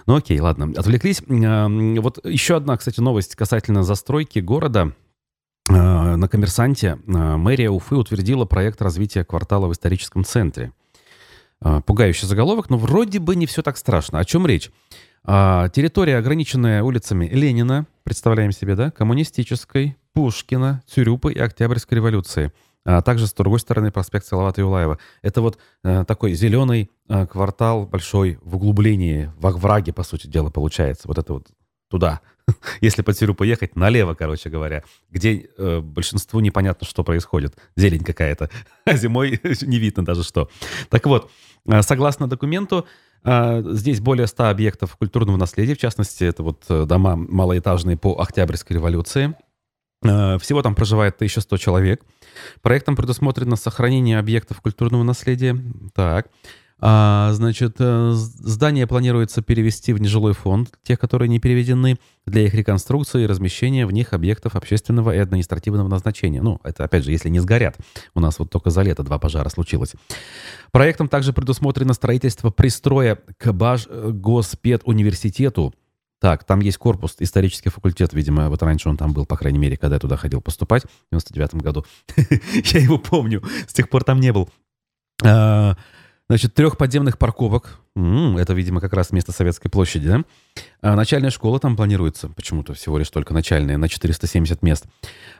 [0.06, 1.22] Ну окей, ладно, отвлеклись.
[1.26, 4.92] Вот еще одна, кстати, новость касательно застройки города.
[5.68, 10.72] Э, на «Коммерсанте» э, мэрия Уфы утвердила проект развития квартала в историческом центре.
[11.60, 14.18] Э, пугающий заголовок, но вроде бы не все так страшно.
[14.18, 14.70] О чем речь?
[15.24, 22.52] Территория, ограниченная улицами Ленина, представляем себе, да, коммунистической, Пушкина, Цюрюпа и Октябрьской революции.
[22.84, 24.98] А также с другой стороны проспект Салавата Юлаева.
[25.22, 30.50] Это вот э, такой зеленый э, квартал большой в углублении, в враге, по сути дела,
[30.50, 31.06] получается.
[31.06, 31.46] Вот это вот
[31.88, 32.20] туда.
[32.80, 37.56] Если по Тиру поехать, налево, короче говоря, где э, большинству непонятно, что происходит.
[37.76, 38.50] Зелень какая-то.
[38.84, 40.50] А зимой не видно даже что.
[40.88, 41.30] Так вот,
[41.66, 42.86] э, согласно документу,
[43.24, 48.20] э, здесь более 100 объектов культурного наследия, в частности, это вот э, дома малоэтажные по
[48.20, 49.34] Октябрьской революции.
[50.02, 52.02] Всего там проживает 1100 человек.
[52.60, 55.56] Проектом предусмотрено сохранение объектов культурного наследия.
[55.94, 56.26] Так.
[56.84, 62.54] А, значит, э, здание планируется перевести в нежилой фонд, те, которые не переведены, для их
[62.54, 66.42] реконструкции и размещения в них объектов общественного и административного назначения.
[66.42, 67.76] Ну, это, опять же, если не сгорят.
[68.16, 69.92] У нас вот только за лето два пожара случилось.
[70.72, 75.72] Проектом также предусмотрено строительство пристроя к Баш э, Госпедуниверситету,
[76.20, 79.76] так, там есть корпус, исторический факультет, видимо, вот раньше он там был, по крайней мере,
[79.76, 81.84] когда я туда ходил поступать, в 99 году.
[82.16, 84.48] Я его помню, с тех пор там не был.
[86.32, 87.78] Значит, трех подземных парковок.
[87.94, 90.24] М-м, это, видимо, как раз место Советской площади, да?
[90.80, 94.86] А начальная школа там планируется, почему-то всего лишь только начальная, на 470 мест.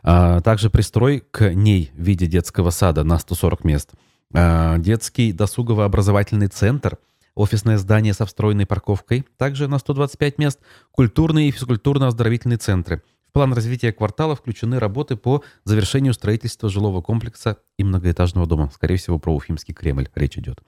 [0.03, 3.93] А также пристрой к ней в виде детского сада на 140 мест.
[4.35, 6.99] А детский досугово-образовательный центр,
[7.35, 13.03] офисное здание со встроенной парковкой, также на 125 мест, культурные и физкультурно-оздоровительные центры–
[13.33, 18.71] в план развития квартала включены работы по завершению строительства жилого комплекса и многоэтажного дома.
[18.75, 20.61] Скорее всего, про Уфимский Кремль речь идет.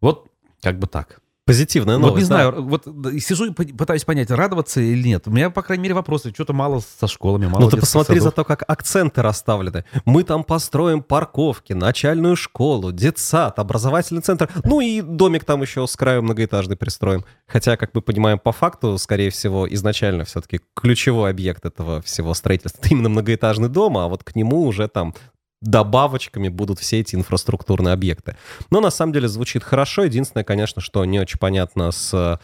[0.00, 0.28] Вот
[0.60, 1.20] как бы так.
[1.46, 2.12] Позитивная новость.
[2.12, 2.60] Вот не знаю, да.
[2.60, 2.86] вот
[3.20, 5.28] сижу и пытаюсь понять, радоваться или нет.
[5.28, 6.32] У меня, по крайней мере, вопросы.
[6.34, 9.84] Что-то мало со школами, мало Ну ты посмотри за то, как акценты расставлены.
[10.04, 14.50] Мы там построим парковки, начальную школу, детсад, образовательный центр.
[14.64, 17.24] Ну и домик там еще с краю многоэтажный пристроим.
[17.46, 22.80] Хотя, как мы понимаем, по факту, скорее всего, изначально все-таки ключевой объект этого всего строительства
[22.80, 25.14] это именно многоэтажный дом, а вот к нему уже там
[25.62, 28.36] добавочками будут все эти инфраструктурные объекты.
[28.70, 30.04] Но на самом деле звучит хорошо.
[30.04, 32.40] Единственное, конечно, что не очень понятно с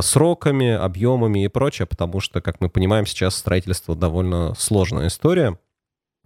[0.00, 5.58] сроками, объемами и прочее, потому что, как мы понимаем, сейчас строительство довольно сложная история.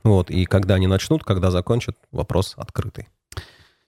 [0.03, 3.09] Вот, и когда они начнут, когда закончат, вопрос открытый.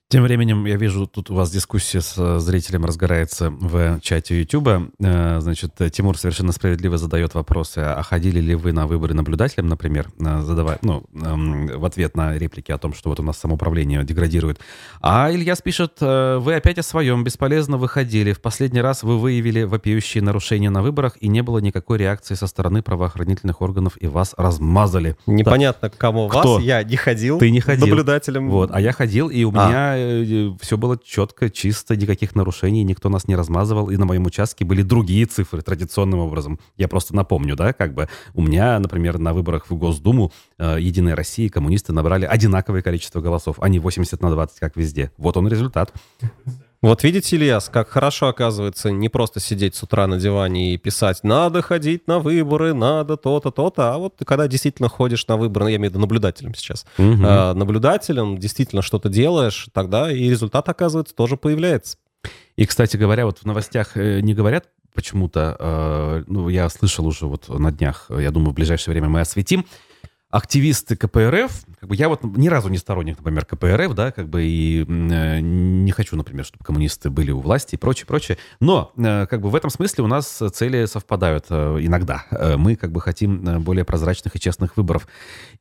[0.07, 4.91] Тем временем я вижу, тут у вас дискуссия с э, зрителем разгорается в чате YouTube.
[4.99, 10.09] Э, значит, Тимур совершенно справедливо задает вопросы, а ходили ли вы на выборы наблюдателем, например,
[10.19, 14.03] э, задавая, ну, эм, в ответ на реплики о том, что вот у нас самоуправление
[14.03, 14.59] деградирует.
[15.01, 18.33] А Ильяс пишет, вы опять о своем, бесполезно выходили.
[18.33, 22.45] В последний раз вы выявили вопиющие нарушения на выборах, и не было никакой реакции со
[22.45, 25.17] стороны правоохранительных органов, и вас размазали.
[25.25, 25.97] Непонятно, так.
[25.97, 26.55] кому Кто?
[26.55, 27.39] вас, я не ходил.
[27.39, 27.87] Ты не ходил.
[27.87, 28.51] Наблюдателем.
[28.51, 29.67] Вот, а я ходил, и у а.
[29.67, 34.25] меня Э, все было четко, чисто, никаких нарушений, никто нас не размазывал, и на моем
[34.25, 36.59] участке были другие цифры традиционным образом.
[36.77, 41.15] Я просто напомню, да, как бы у меня, например, на выборах в Госдуму э, Единая
[41.15, 45.11] Россия коммунисты набрали одинаковое количество голосов, а не 80 на 20, как везде.
[45.17, 45.93] Вот он результат.
[46.81, 51.23] Вот видите, Ильяс, как хорошо оказывается не просто сидеть с утра на диване и писать
[51.23, 55.69] «надо ходить на выборы, надо то-то, то-то», а вот когда действительно ходишь на выборы, ну,
[55.69, 57.17] я имею в виду наблюдателем сейчас, угу.
[57.23, 61.97] а, наблюдателем действительно что-то делаешь, тогда и результат, оказывается, тоже появляется.
[62.55, 67.25] И, кстати говоря, вот в новостях э, не говорят почему-то, э, ну, я слышал уже
[67.25, 69.65] вот на днях, я думаю, в ближайшее время мы осветим,
[70.35, 74.43] активисты КПРФ, как бы я вот ни разу не сторонник, например, КПРФ, да, как бы
[74.43, 78.37] и э, не хочу, например, чтобы коммунисты были у власти и прочее, прочее.
[78.59, 82.25] Но э, как бы в этом смысле у нас цели совпадают э, иногда.
[82.31, 85.07] Э, мы как бы хотим э, более прозрачных и честных выборов.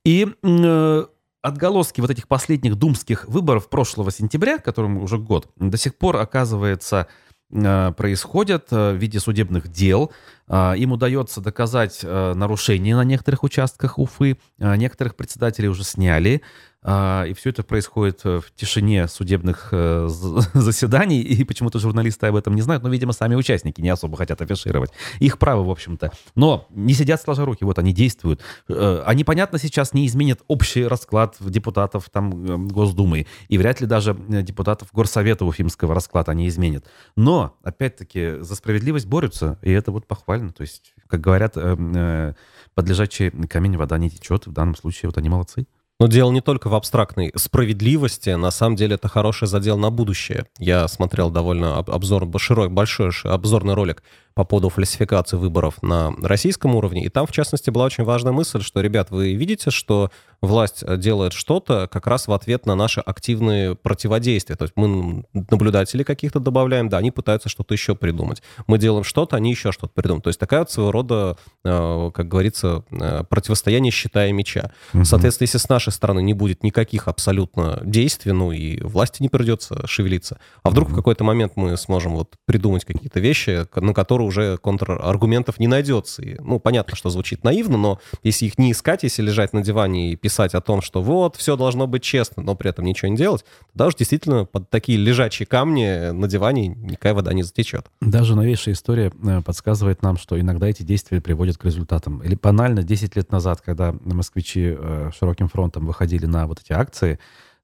[0.05, 1.05] И э,
[1.41, 7.07] отголоски вот этих последних думских выборов прошлого сентября, которым уже год, до сих пор оказывается
[7.55, 10.13] Э, происходят э, в виде судебных дел.
[10.49, 14.39] Э, им удается доказать нарушения на некоторых участках Уфы.
[14.59, 16.43] Некоторых председателей уже сняли.
[16.87, 20.07] А, и все это происходит э, в тишине судебных э,
[20.55, 24.43] заседаний, и почему-то журналисты об этом не знают, но, видимо, сами участники не особо хотят
[24.43, 24.91] афишировать.
[25.19, 26.13] Их право, в общем-то.
[26.35, 28.43] Но не сидят сложа руки, вот они действуют.
[28.69, 34.15] Э, они, понятно, сейчас не изменят общий расклад депутатов там Госдумы, и вряд ли даже
[34.15, 36.85] депутатов Горсовета Уфимского расклад они изменят.
[37.17, 40.53] Но, опять-таки, за справедливость борются, и это вот похвально.
[40.53, 44.47] То есть, как говорят, под лежачий камень вода не течет.
[44.47, 45.67] В данном случае вот они молодцы.
[46.05, 50.45] Но дело не только в абстрактной справедливости, на самом деле это хороший задел на будущее.
[50.59, 54.03] Я смотрел довольно обзор, большой, большой обзорный ролик
[54.35, 57.05] по поводу фальсификации выборов на российском уровне.
[57.05, 60.97] И там, в частности, была очень важная мысль, что, ребят, вы видите, что власть э,
[60.97, 64.57] делает что-то как раз в ответ на наши активные противодействия.
[64.57, 68.43] То есть мы наблюдателей каких-то добавляем, да, они пытаются что-то еще придумать.
[68.67, 70.25] Мы делаем что-то, они еще что-то придумают.
[70.25, 74.73] То есть такая вот своего рода, э, как говорится, э, противостояние щита и меча.
[74.95, 75.05] Угу.
[75.05, 79.87] Соответственно, если с нашей стороны не будет никаких абсолютно действий, ну и власти не придется
[79.87, 80.95] шевелиться, а вдруг угу.
[80.95, 86.23] в какой-то момент мы сможем вот придумать какие-то вещи, на которые уже контраргументов не найдется.
[86.23, 90.13] И, ну, понятно, что звучит наивно, но если их не искать, если лежать на диване
[90.13, 93.17] и писать о том, что вот, все должно быть честно, но при этом ничего не
[93.17, 97.87] делать, тогда уж действительно под такие лежачие камни на диване никакая вода не затечет.
[98.01, 102.23] Даже новейшая история э, подсказывает нам, что иногда эти действия приводят к результатам.
[102.23, 107.19] Или банально 10 лет назад, когда москвичи э, широким фронтом выходили на вот эти акции,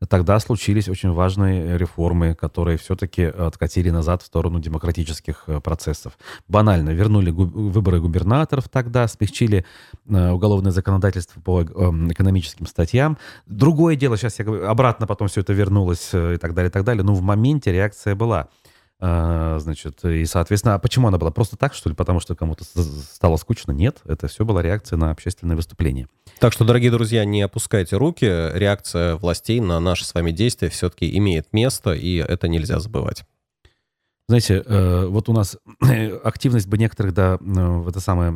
[0.09, 6.19] тогда случились очень важные реформы, которые все-таки откатили назад в сторону демократических э, процессов.
[6.49, 9.65] Банально вернули выборы губернаторов тогда, смягчили
[10.09, 13.19] э, уголовное законодательство по эм, экономическим статьям.
[13.47, 16.73] Другое дело, сейчас я говорю, обратно потом все это вернулось э, и так далее, и
[16.73, 17.05] так далее.
[17.05, 18.49] Но в моменте реакция была.
[19.03, 21.31] А, значит, и, соответственно, а почему она была?
[21.31, 21.95] Просто так, что ли?
[21.95, 23.73] Потому что кому-то стало скучно?
[23.73, 26.07] Нет, это все была реакция на общественное выступление.
[26.39, 28.27] Так что, дорогие друзья, не опускайте руки.
[28.27, 33.25] Реакция властей на наши с вами действия все-таки имеет место, и это нельзя забывать.
[34.31, 35.59] Знаете, э, вот у нас
[36.23, 38.33] активность бы некоторых, да, в это самое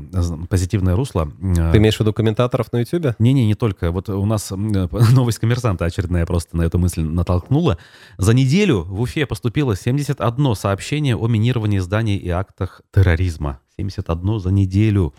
[0.51, 1.31] позитивное русло.
[1.41, 3.15] Э, Ты имеешь в виду комментаторов на YouTube?
[3.21, 3.93] Не-не, не только.
[3.93, 7.79] Вот у нас новость коммерсанта очередная просто на эту мысль натолкнула.
[8.19, 13.61] За неделю в Уфе поступило 71 сообщение о минировании зданий и актах терроризма.
[13.77, 15.15] 71 за неделю.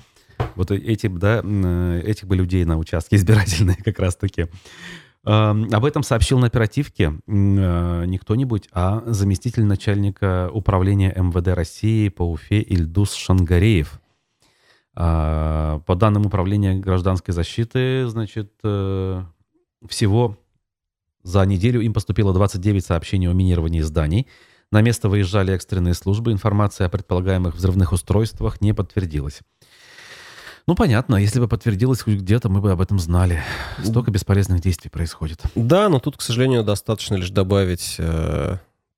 [0.55, 4.47] Вот эти, да, э, этих бы людей на участке избирательные как раз-таки.
[5.25, 12.29] Об этом сообщил на оперативке э, не кто-нибудь, а заместитель начальника управления МВД России по
[12.29, 13.99] Уфе Ильдус Шангареев.
[14.95, 19.23] А, по данным Управления гражданской защиты, значит, э,
[19.89, 20.37] всего
[21.23, 24.27] за неделю им поступило 29 сообщений о минировании зданий.
[24.71, 26.31] На место выезжали экстренные службы.
[26.31, 29.41] Информация о предполагаемых взрывных устройствах не подтвердилась.
[30.67, 33.43] Ну, понятно, если бы подтвердилось хоть где-то, мы бы об этом знали.
[33.83, 35.41] Столько бесполезных действий происходит.
[35.53, 38.57] Да, но тут, к сожалению, достаточно лишь добавить э,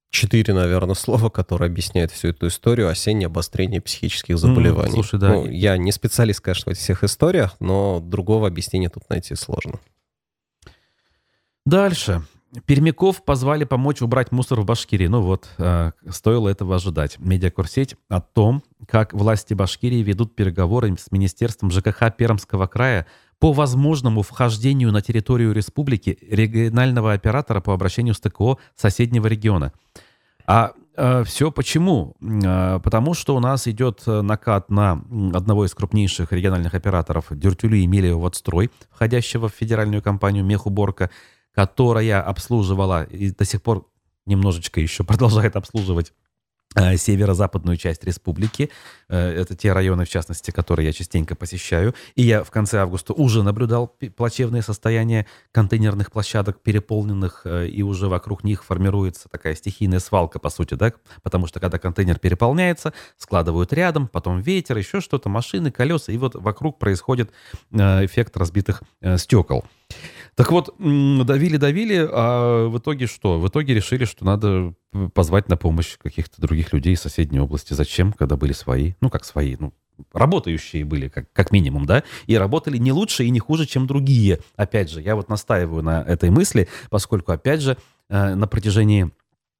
[0.09, 4.91] четыре, наверное, слова, которые объясняют всю эту историю осеннее обострение психических заболеваний.
[4.91, 5.29] Mm, слушай, да.
[5.29, 9.79] Ну, я не специалист, конечно, в этих всех историях, но другого объяснения тут найти сложно.
[11.65, 12.23] Дальше.
[12.65, 15.07] Пермяков позвали помочь убрать мусор в Башкирии.
[15.07, 17.19] Ну вот, э, стоило этого ожидать.
[17.19, 23.05] Медиакурсеть о том, как власти Башкирии ведут переговоры с Министерством ЖКХ Пермского края
[23.39, 29.73] по возможному вхождению на территорию республики регионального оператора по обращению с ТКО соседнего региона.
[30.45, 32.15] А э, все почему?
[32.21, 38.13] Э, потому что у нас идет накат на одного из крупнейших региональных операторов Дюртюли Эмилия
[38.13, 41.09] Водстрой, входящего в федеральную компанию Мехуборка,
[41.57, 43.89] которая обслуживала и до сих пор
[44.27, 46.13] немножечко еще продолжает обслуживать
[46.75, 48.69] э, северо-западную часть республики.
[49.09, 51.95] Э, это те районы, в частности, которые я частенько посещаю.
[52.13, 58.07] И я в конце августа уже наблюдал плачевное состояние контейнерных площадок, переполненных, э, и уже
[58.07, 60.93] вокруг них формируется такая стихийная свалка, по сути, да?
[61.23, 66.35] Потому что когда контейнер переполняется, складывают рядом, потом ветер, еще что-то, машины, колеса, и вот
[66.35, 67.31] вокруг происходит
[67.71, 68.83] эффект разбитых
[69.17, 69.65] стекол.
[70.35, 73.39] Так вот, давили-давили, а в итоге что?
[73.39, 74.73] В итоге решили, что надо
[75.13, 77.73] позвать на помощь каких-то других людей из соседней области.
[77.73, 78.93] Зачем, когда были свои?
[79.01, 79.73] Ну, как свои, ну,
[80.13, 84.39] работающие были, как, как минимум, да, и работали не лучше и не хуже, чем другие.
[84.55, 87.77] Опять же, я вот настаиваю на этой мысли, поскольку, опять же,
[88.09, 89.11] э, на протяжении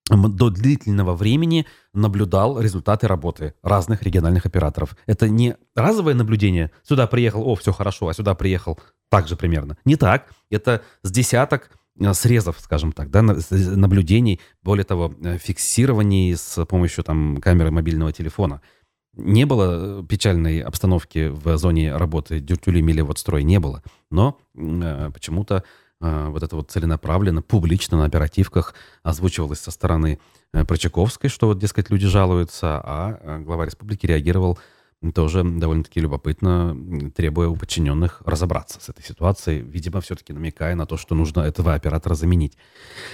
[0.10, 4.95] до длительного времени наблюдал результаты работы разных региональных операторов.
[5.05, 6.72] Это не разовое наблюдение.
[6.84, 8.80] Сюда приехал, о, все хорошо, а сюда приехал
[9.10, 9.78] так же примерно.
[9.86, 10.28] Не так.
[10.49, 17.03] Это с десяток э, срезов, скажем так, да, наблюдений, более того, э, фиксирований с помощью
[17.03, 18.62] там камеры мобильного телефона.
[19.14, 23.84] Не было э, печальной обстановки в зоне работы Дюртюли Милеводстрой, не было.
[24.12, 25.64] Но э, почему-то э,
[26.00, 30.20] вот это вот целенаправленно, публично на оперативках озвучивалось со стороны
[30.54, 34.60] э, Прочаковской, что вот, дескать, люди жалуются, а глава республики реагировал
[35.14, 36.76] тоже довольно-таки любопытно,
[37.16, 41.76] требуя у подчиненных разобраться с этой ситуацией, видимо, все-таки намекая на то, что нужно этого
[41.76, 42.58] оператора заменить.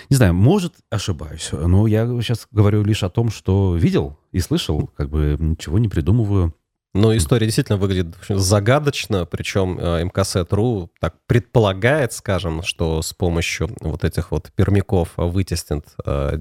[0.10, 4.88] Не знаю, может, ошибаюсь, но я сейчас говорю лишь о том, что видел и слышал,
[4.96, 6.54] как бы ничего не придумываю.
[6.94, 14.04] Но история действительно выглядит загадочно, причем э, МКС.ру так предполагает, скажем, что с помощью вот
[14.04, 16.36] этих вот пермяков вытеснит э,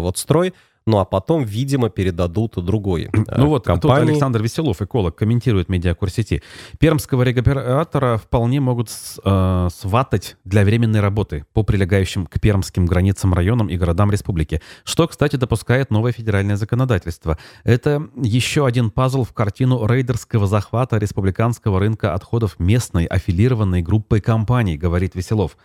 [0.00, 0.54] вот строй
[0.86, 4.00] ну а потом, видимо, передадут другой э, Ну вот, компании.
[4.00, 6.42] тут Александр Веселов, эколог, комментирует медиакурс сети.
[6.78, 8.90] Пермского регоператора вполне могут
[9.24, 15.06] э, сватать для временной работы по прилегающим к пермским границам районам и городам республики, что,
[15.06, 17.38] кстати, допускает новое федеральное законодательство.
[17.64, 24.76] Это еще один пазл в картину рейдерского захвата республиканского рынка отходов местной аффилированной группой компаний,
[24.76, 25.56] говорит Веселов.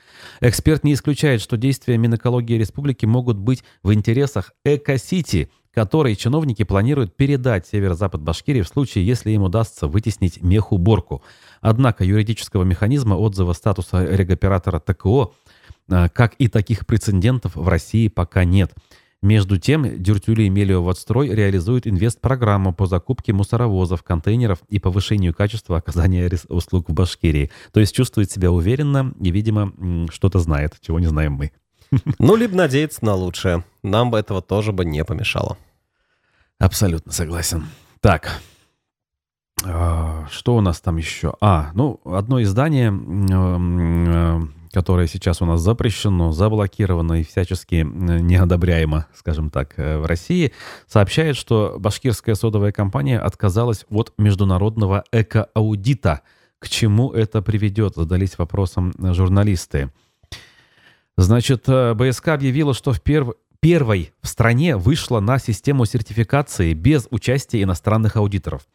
[0.41, 6.63] Эксперт не исключает, что действия Минэкологии республики могут быть в интересах экосистемы Сити, который чиновники
[6.63, 11.23] планируют передать северо-запад Башкирии в случае, если им удастся вытеснить мехуборку.
[11.61, 15.31] Однако юридического механизма отзыва статуса регоператора ТКО,
[15.89, 18.73] э, как и таких прецедентов в России пока нет.
[19.21, 26.29] Между тем, Дюртюли Мелио Водстрой реализует инвестпрограмму по закупке мусоровозов, контейнеров и повышению качества оказания
[26.49, 27.49] услуг в Башкирии.
[27.71, 29.73] То есть чувствует себя уверенно и, видимо,
[30.11, 31.51] что-то знает, чего не знаем мы.
[32.19, 33.63] Ну, либо надеяться на лучшее.
[33.83, 35.57] Нам бы этого тоже бы не помешало.
[36.59, 37.65] Абсолютно согласен.
[38.01, 38.41] Так,
[39.65, 41.33] а, что у нас там еще?
[41.41, 44.39] А, ну, одно издание, э,
[44.71, 50.53] которое сейчас у нас запрещено, заблокировано и всячески неодобряемо, скажем так, э, в России,
[50.85, 56.21] сообщает, что башкирская содовая компания отказалась от международного экоаудита.
[56.59, 59.91] К чему это приведет, задались вопросом журналисты.
[61.17, 63.33] Значит, э, БСК объявила, что в перв...
[63.59, 68.67] первой в стране вышла на систему сертификации без участия иностранных аудиторов.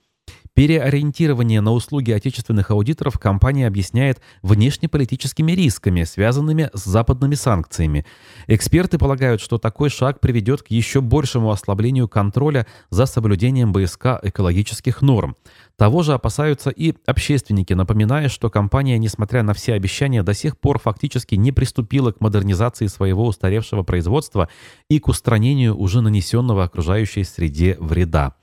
[0.54, 8.04] Переориентирование на услуги отечественных аудиторов компания объясняет внешнеполитическими рисками, связанными с западными санкциями.
[8.48, 15.00] Эксперты полагают, что такой шаг приведет к еще большему ослаблению контроля за соблюдением БСК экологических
[15.00, 15.36] норм.
[15.76, 20.78] Того же опасаются и общественники, напоминая, что компания, несмотря на все обещания, до сих пор
[20.78, 24.50] фактически не приступила к модернизации своего устаревшего производства
[24.90, 28.34] и к устранению уже нанесенного окружающей среде вреда.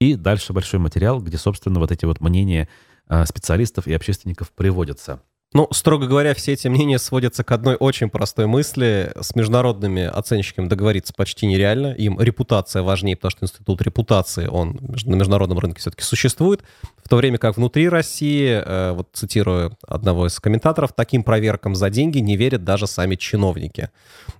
[0.00, 2.68] И дальше большой материал, где, собственно, вот эти вот мнения
[3.06, 5.22] а, специалистов и общественников приводятся.
[5.54, 9.12] Ну, строго говоря, все эти мнения сводятся к одной очень простой мысли.
[9.18, 11.94] С международными оценщиками договориться почти нереально.
[11.94, 16.62] Им репутация важнее, потому что институт репутации, он на международном рынке все-таки существует.
[17.02, 21.88] В то время как внутри России, э, вот цитирую одного из комментаторов, таким проверкам за
[21.88, 23.88] деньги не верят даже сами чиновники.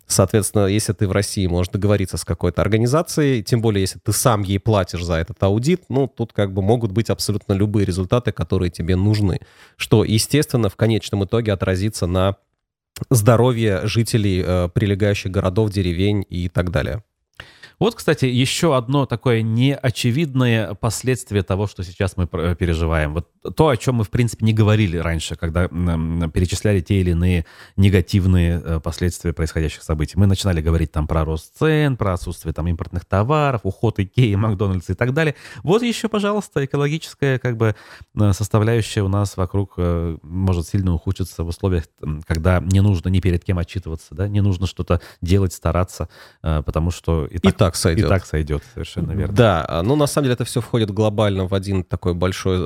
[0.06, 4.42] Соответственно, если ты в России можешь договориться с какой-то организацией, тем более если ты сам
[4.42, 8.70] ей платишь за этот аудит, ну, тут как бы могут быть абсолютно любые результаты, которые
[8.70, 9.40] тебе нужны.
[9.76, 12.36] Что, естественно, в конечном итоге отразится на
[13.10, 17.04] здоровье жителей э, прилегающих городов, деревень и так далее.
[17.78, 23.14] Вот, кстати, еще одно такое неочевидное последствие того, что сейчас мы переживаем.
[23.14, 27.46] Вот то, о чем мы, в принципе, не говорили раньше, когда перечисляли те или иные
[27.76, 30.18] негативные э, последствия происходящих событий.
[30.18, 34.92] Мы начинали говорить там про рост цен, про отсутствие там импортных товаров, уход Икеи, Макдональдса
[34.92, 35.34] и так далее.
[35.62, 37.76] Вот еще, пожалуйста, экологическая как бы
[38.14, 41.84] э, составляющая у нас вокруг э, может сильно ухудшиться в условиях,
[42.26, 46.08] когда не нужно ни перед кем отчитываться, да, не нужно что-то делать, стараться,
[46.40, 48.06] потому что и так, и так сойдет.
[48.06, 49.34] И так сойдет, совершенно верно.
[49.34, 52.58] Да, ну на самом деле это все входит глобально в один такой большой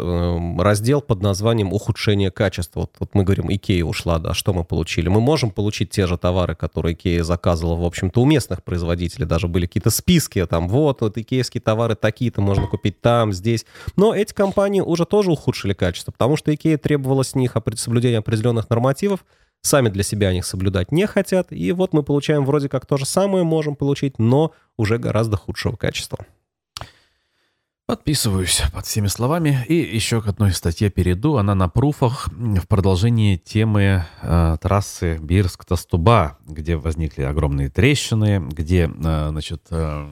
[0.59, 2.81] раздел под названием «Ухудшение качества».
[2.81, 5.09] Вот, вот мы говорим, Икея ушла, да, что мы получили?
[5.09, 9.27] Мы можем получить те же товары, которые Икея заказывала, в общем-то, у местных производителей.
[9.27, 13.67] Даже были какие-то списки, там, вот, вот икеевские товары такие-то можно купить там, здесь.
[13.97, 18.69] Но эти компании уже тоже ухудшили качество, потому что Икея требовала с них соблюдения определенных
[18.71, 19.25] нормативов,
[19.63, 23.07] сами для себя они соблюдать не хотят, и вот мы получаем вроде как то же
[23.07, 26.27] самое, можем получить, но уже гораздо худшего качества.
[27.85, 29.67] Подписываюсь под всеми словами.
[29.69, 31.37] И еще к одной статье перейду.
[31.37, 39.29] Она на пруфах в продолжении темы э, трассы Бирск-Тастуба, где возникли огромные трещины, где э,
[39.31, 40.09] значит, э,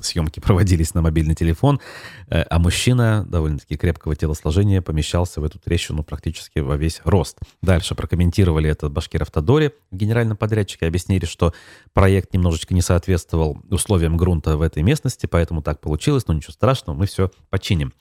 [0.00, 1.80] съемки проводились на мобильный телефон,
[2.28, 7.38] э, а мужчина довольно-таки крепкого телосложения помещался в эту трещину практически во весь рост.
[7.62, 11.54] Дальше прокомментировали это Башкир Автодоре, генеральном подрядчике, объяснили, что
[11.92, 16.96] проект немножечко не соответствовал условиям грунта в этой местности, поэтому так получилось, но ничего страшного,
[16.96, 17.92] мы все починим.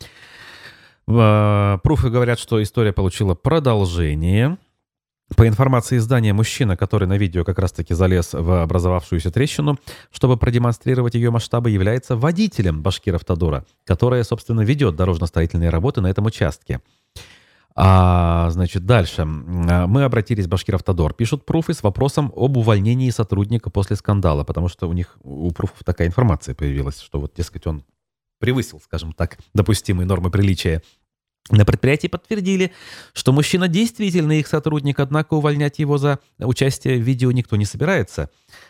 [1.05, 4.57] Пруфы говорят, что история получила продолжение.
[5.35, 9.79] По информации издания, мужчина, который на видео как раз-таки залез в образовавшуюся трещину,
[10.11, 16.25] чтобы продемонстрировать ее масштабы, является водителем Башкир Автодора, которая, собственно, ведет дорожно-строительные работы на этом
[16.25, 16.81] участке.
[17.75, 19.25] А, значит, дальше.
[19.25, 21.13] Мы обратились в Башкир-Автодор.
[21.13, 25.83] Пишут пруфы с вопросом об увольнении сотрудника после скандала, потому что у них, у пруфов
[25.83, 27.83] такая информация появилась, что вот, дескать, он
[28.43, 30.81] превысил, скажем так, допустимые нормы приличия.
[31.49, 32.73] На предприятии подтвердили,
[33.13, 38.29] что мужчина действительно их сотрудник, однако увольнять его за участие в видео никто не собирается.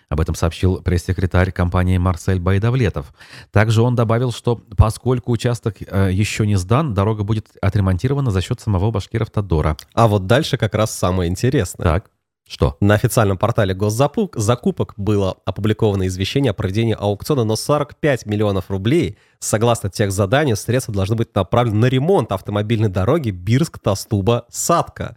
[0.09, 3.15] Об этом сообщил пресс-секретарь компании Марсель Байдавлетов.
[3.51, 8.61] Также он добавил, что поскольку участок э, еще не сдан, дорога будет отремонтирована за счет
[8.61, 9.75] самого Башкиров-Тодора.
[9.95, 11.83] А вот дальше как раз самое интересное.
[11.83, 12.12] Так.
[12.53, 12.77] Что?
[12.81, 19.17] На официальном портале госзакупок было опубликовано извещение о проведении аукциона на 45 миллионов рублей.
[19.39, 25.15] Согласно тех заданий, средства должны быть направлены на ремонт автомобильной дороги Бирск-Тастуба-Садка.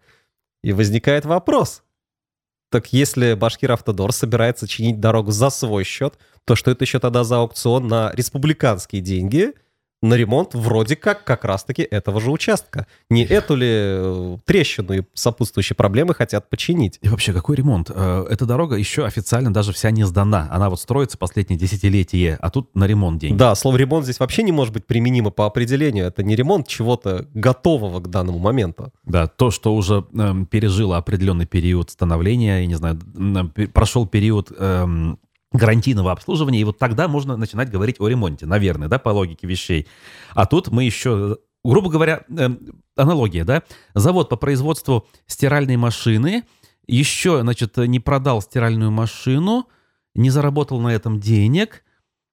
[0.62, 1.82] И возникает вопрос.
[2.70, 7.22] Так если Башкир Автодор собирается чинить дорогу за свой счет, то что это еще тогда
[7.22, 9.53] за аукцион на республиканские деньги–
[10.03, 12.86] на ремонт вроде как как раз-таки этого же участка.
[13.11, 16.99] Не эту ли э, трещину и сопутствующие проблемы хотят починить?
[17.03, 17.90] И вообще, какой ремонт?
[17.92, 20.49] Э, эта дорога еще официально даже вся не сдана.
[20.51, 23.36] Она вот строится последние десятилетия, а тут на ремонт деньги.
[23.36, 26.07] Да, слово ремонт здесь вообще не может быть применимо по определению.
[26.07, 28.92] Это не ремонт чего-то готового к данному моменту.
[29.05, 33.01] Да, то, что уже э, пережило определенный период становления, я не знаю,
[33.72, 34.53] прошел период...
[34.57, 35.16] Э,
[35.53, 39.86] гарантийного обслуживания, и вот тогда можно начинать говорить о ремонте, наверное, да, по логике вещей.
[40.34, 42.49] А тут мы еще, грубо говоря, э,
[42.97, 43.62] аналогия, да,
[43.94, 46.44] завод по производству стиральной машины
[46.86, 49.68] еще, значит, не продал стиральную машину,
[50.14, 51.82] не заработал на этом денег,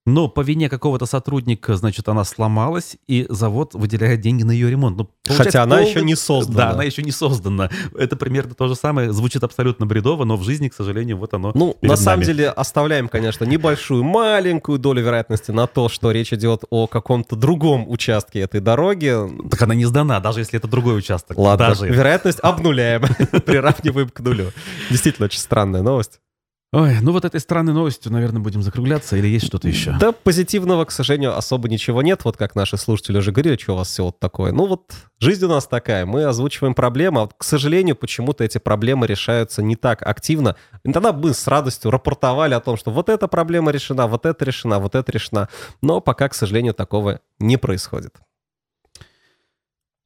[0.05, 4.97] но по вине какого-то сотрудника, значит, она сломалась, и завод выделяет деньги на ее ремонт.
[4.97, 5.89] Ну, Хотя она полный...
[5.89, 6.57] еще не создана.
[6.57, 7.69] Да, она еще не создана.
[7.97, 9.13] Это примерно то же самое.
[9.13, 12.25] Звучит абсолютно бредово, но в жизни, к сожалению, вот оно Ну, на самом нами.
[12.25, 17.89] деле, оставляем, конечно, небольшую, маленькую долю вероятности на то, что речь идет о каком-то другом
[17.89, 19.15] участке этой дороги.
[19.49, 21.37] Так она не сдана, даже если это другой участок.
[21.37, 21.87] Ладно, даже...
[21.87, 23.03] вероятность обнуляем,
[23.45, 24.51] приравниваем к нулю.
[24.89, 26.19] Действительно, очень странная новость.
[26.73, 29.95] Ой, ну вот этой странной новостью, наверное, будем закругляться, или есть что-то еще?
[29.99, 32.25] Да, позитивного, к сожалению, особо ничего нет.
[32.25, 34.51] Вот как наши слушатели уже говорили, что у вас все вот такое.
[34.51, 38.57] Ну вот жизнь у нас такая, мы озвучиваем проблемы, а вот, к сожалению, почему-то эти
[38.57, 40.55] проблемы решаются не так активно.
[40.83, 44.43] И тогда мы с радостью рапортовали о том, что вот эта проблема решена, вот эта
[44.43, 45.49] решена, вот эта решена.
[45.83, 48.15] Но пока, к сожалению, такого не происходит.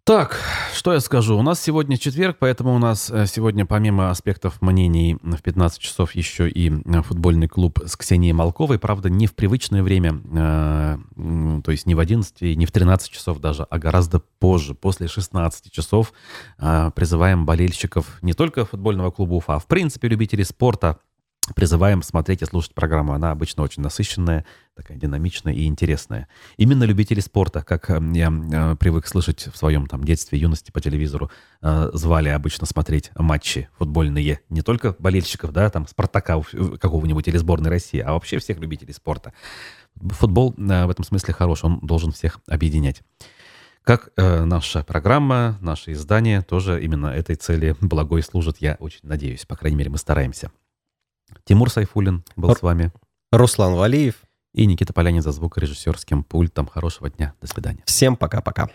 [0.08, 0.40] Так,
[0.74, 1.38] что я скажу?
[1.38, 6.16] У нас сегодня четверг, поэтому у нас э, сегодня помимо аспектов мнений в 15 часов
[6.16, 8.80] еще и э, футбольный клуб с Ксенией Малковой.
[8.80, 10.98] Правда, не в привычное время, э,
[11.62, 15.10] то есть не в 11 и не в 13 часов даже, а гораздо позже, после
[15.10, 16.14] 16 часов.
[16.58, 21.00] Призываем болельщиков не только футбольного клуба Уфа, а в принципе любителей спорта
[21.56, 23.14] призываем смотреть и слушать программу.
[23.14, 24.46] Она обычно очень насыщенная,
[24.76, 26.28] такая динамичная и интересная.
[26.58, 30.82] Именно любители спорта, как э, я э, привык слышать в своем там детстве, юности по
[30.82, 31.32] телевизору,
[31.62, 34.42] э, звали обычно смотреть матчи футбольные.
[34.50, 36.42] Не только болельщиков, да, там, Спартака
[36.80, 39.34] какого-нибудь или сборной России, а вообще всех любителей спорта.
[39.96, 43.02] Футбол в этом смысле хорош, он должен всех объединять.
[43.88, 49.46] Как э, наша программа, наше издание тоже именно этой цели благой служит, я очень надеюсь.
[49.46, 50.52] По крайней мере, мы стараемся.
[51.46, 52.92] Тимур Сайфулин был Р- с вами.
[53.32, 54.16] Руслан Валиев.
[54.54, 56.68] И Никита Полянин за звукорежиссерским пультом.
[56.68, 57.34] Хорошего дня.
[57.42, 57.84] До свидания.
[57.86, 58.70] Всем пока-пока.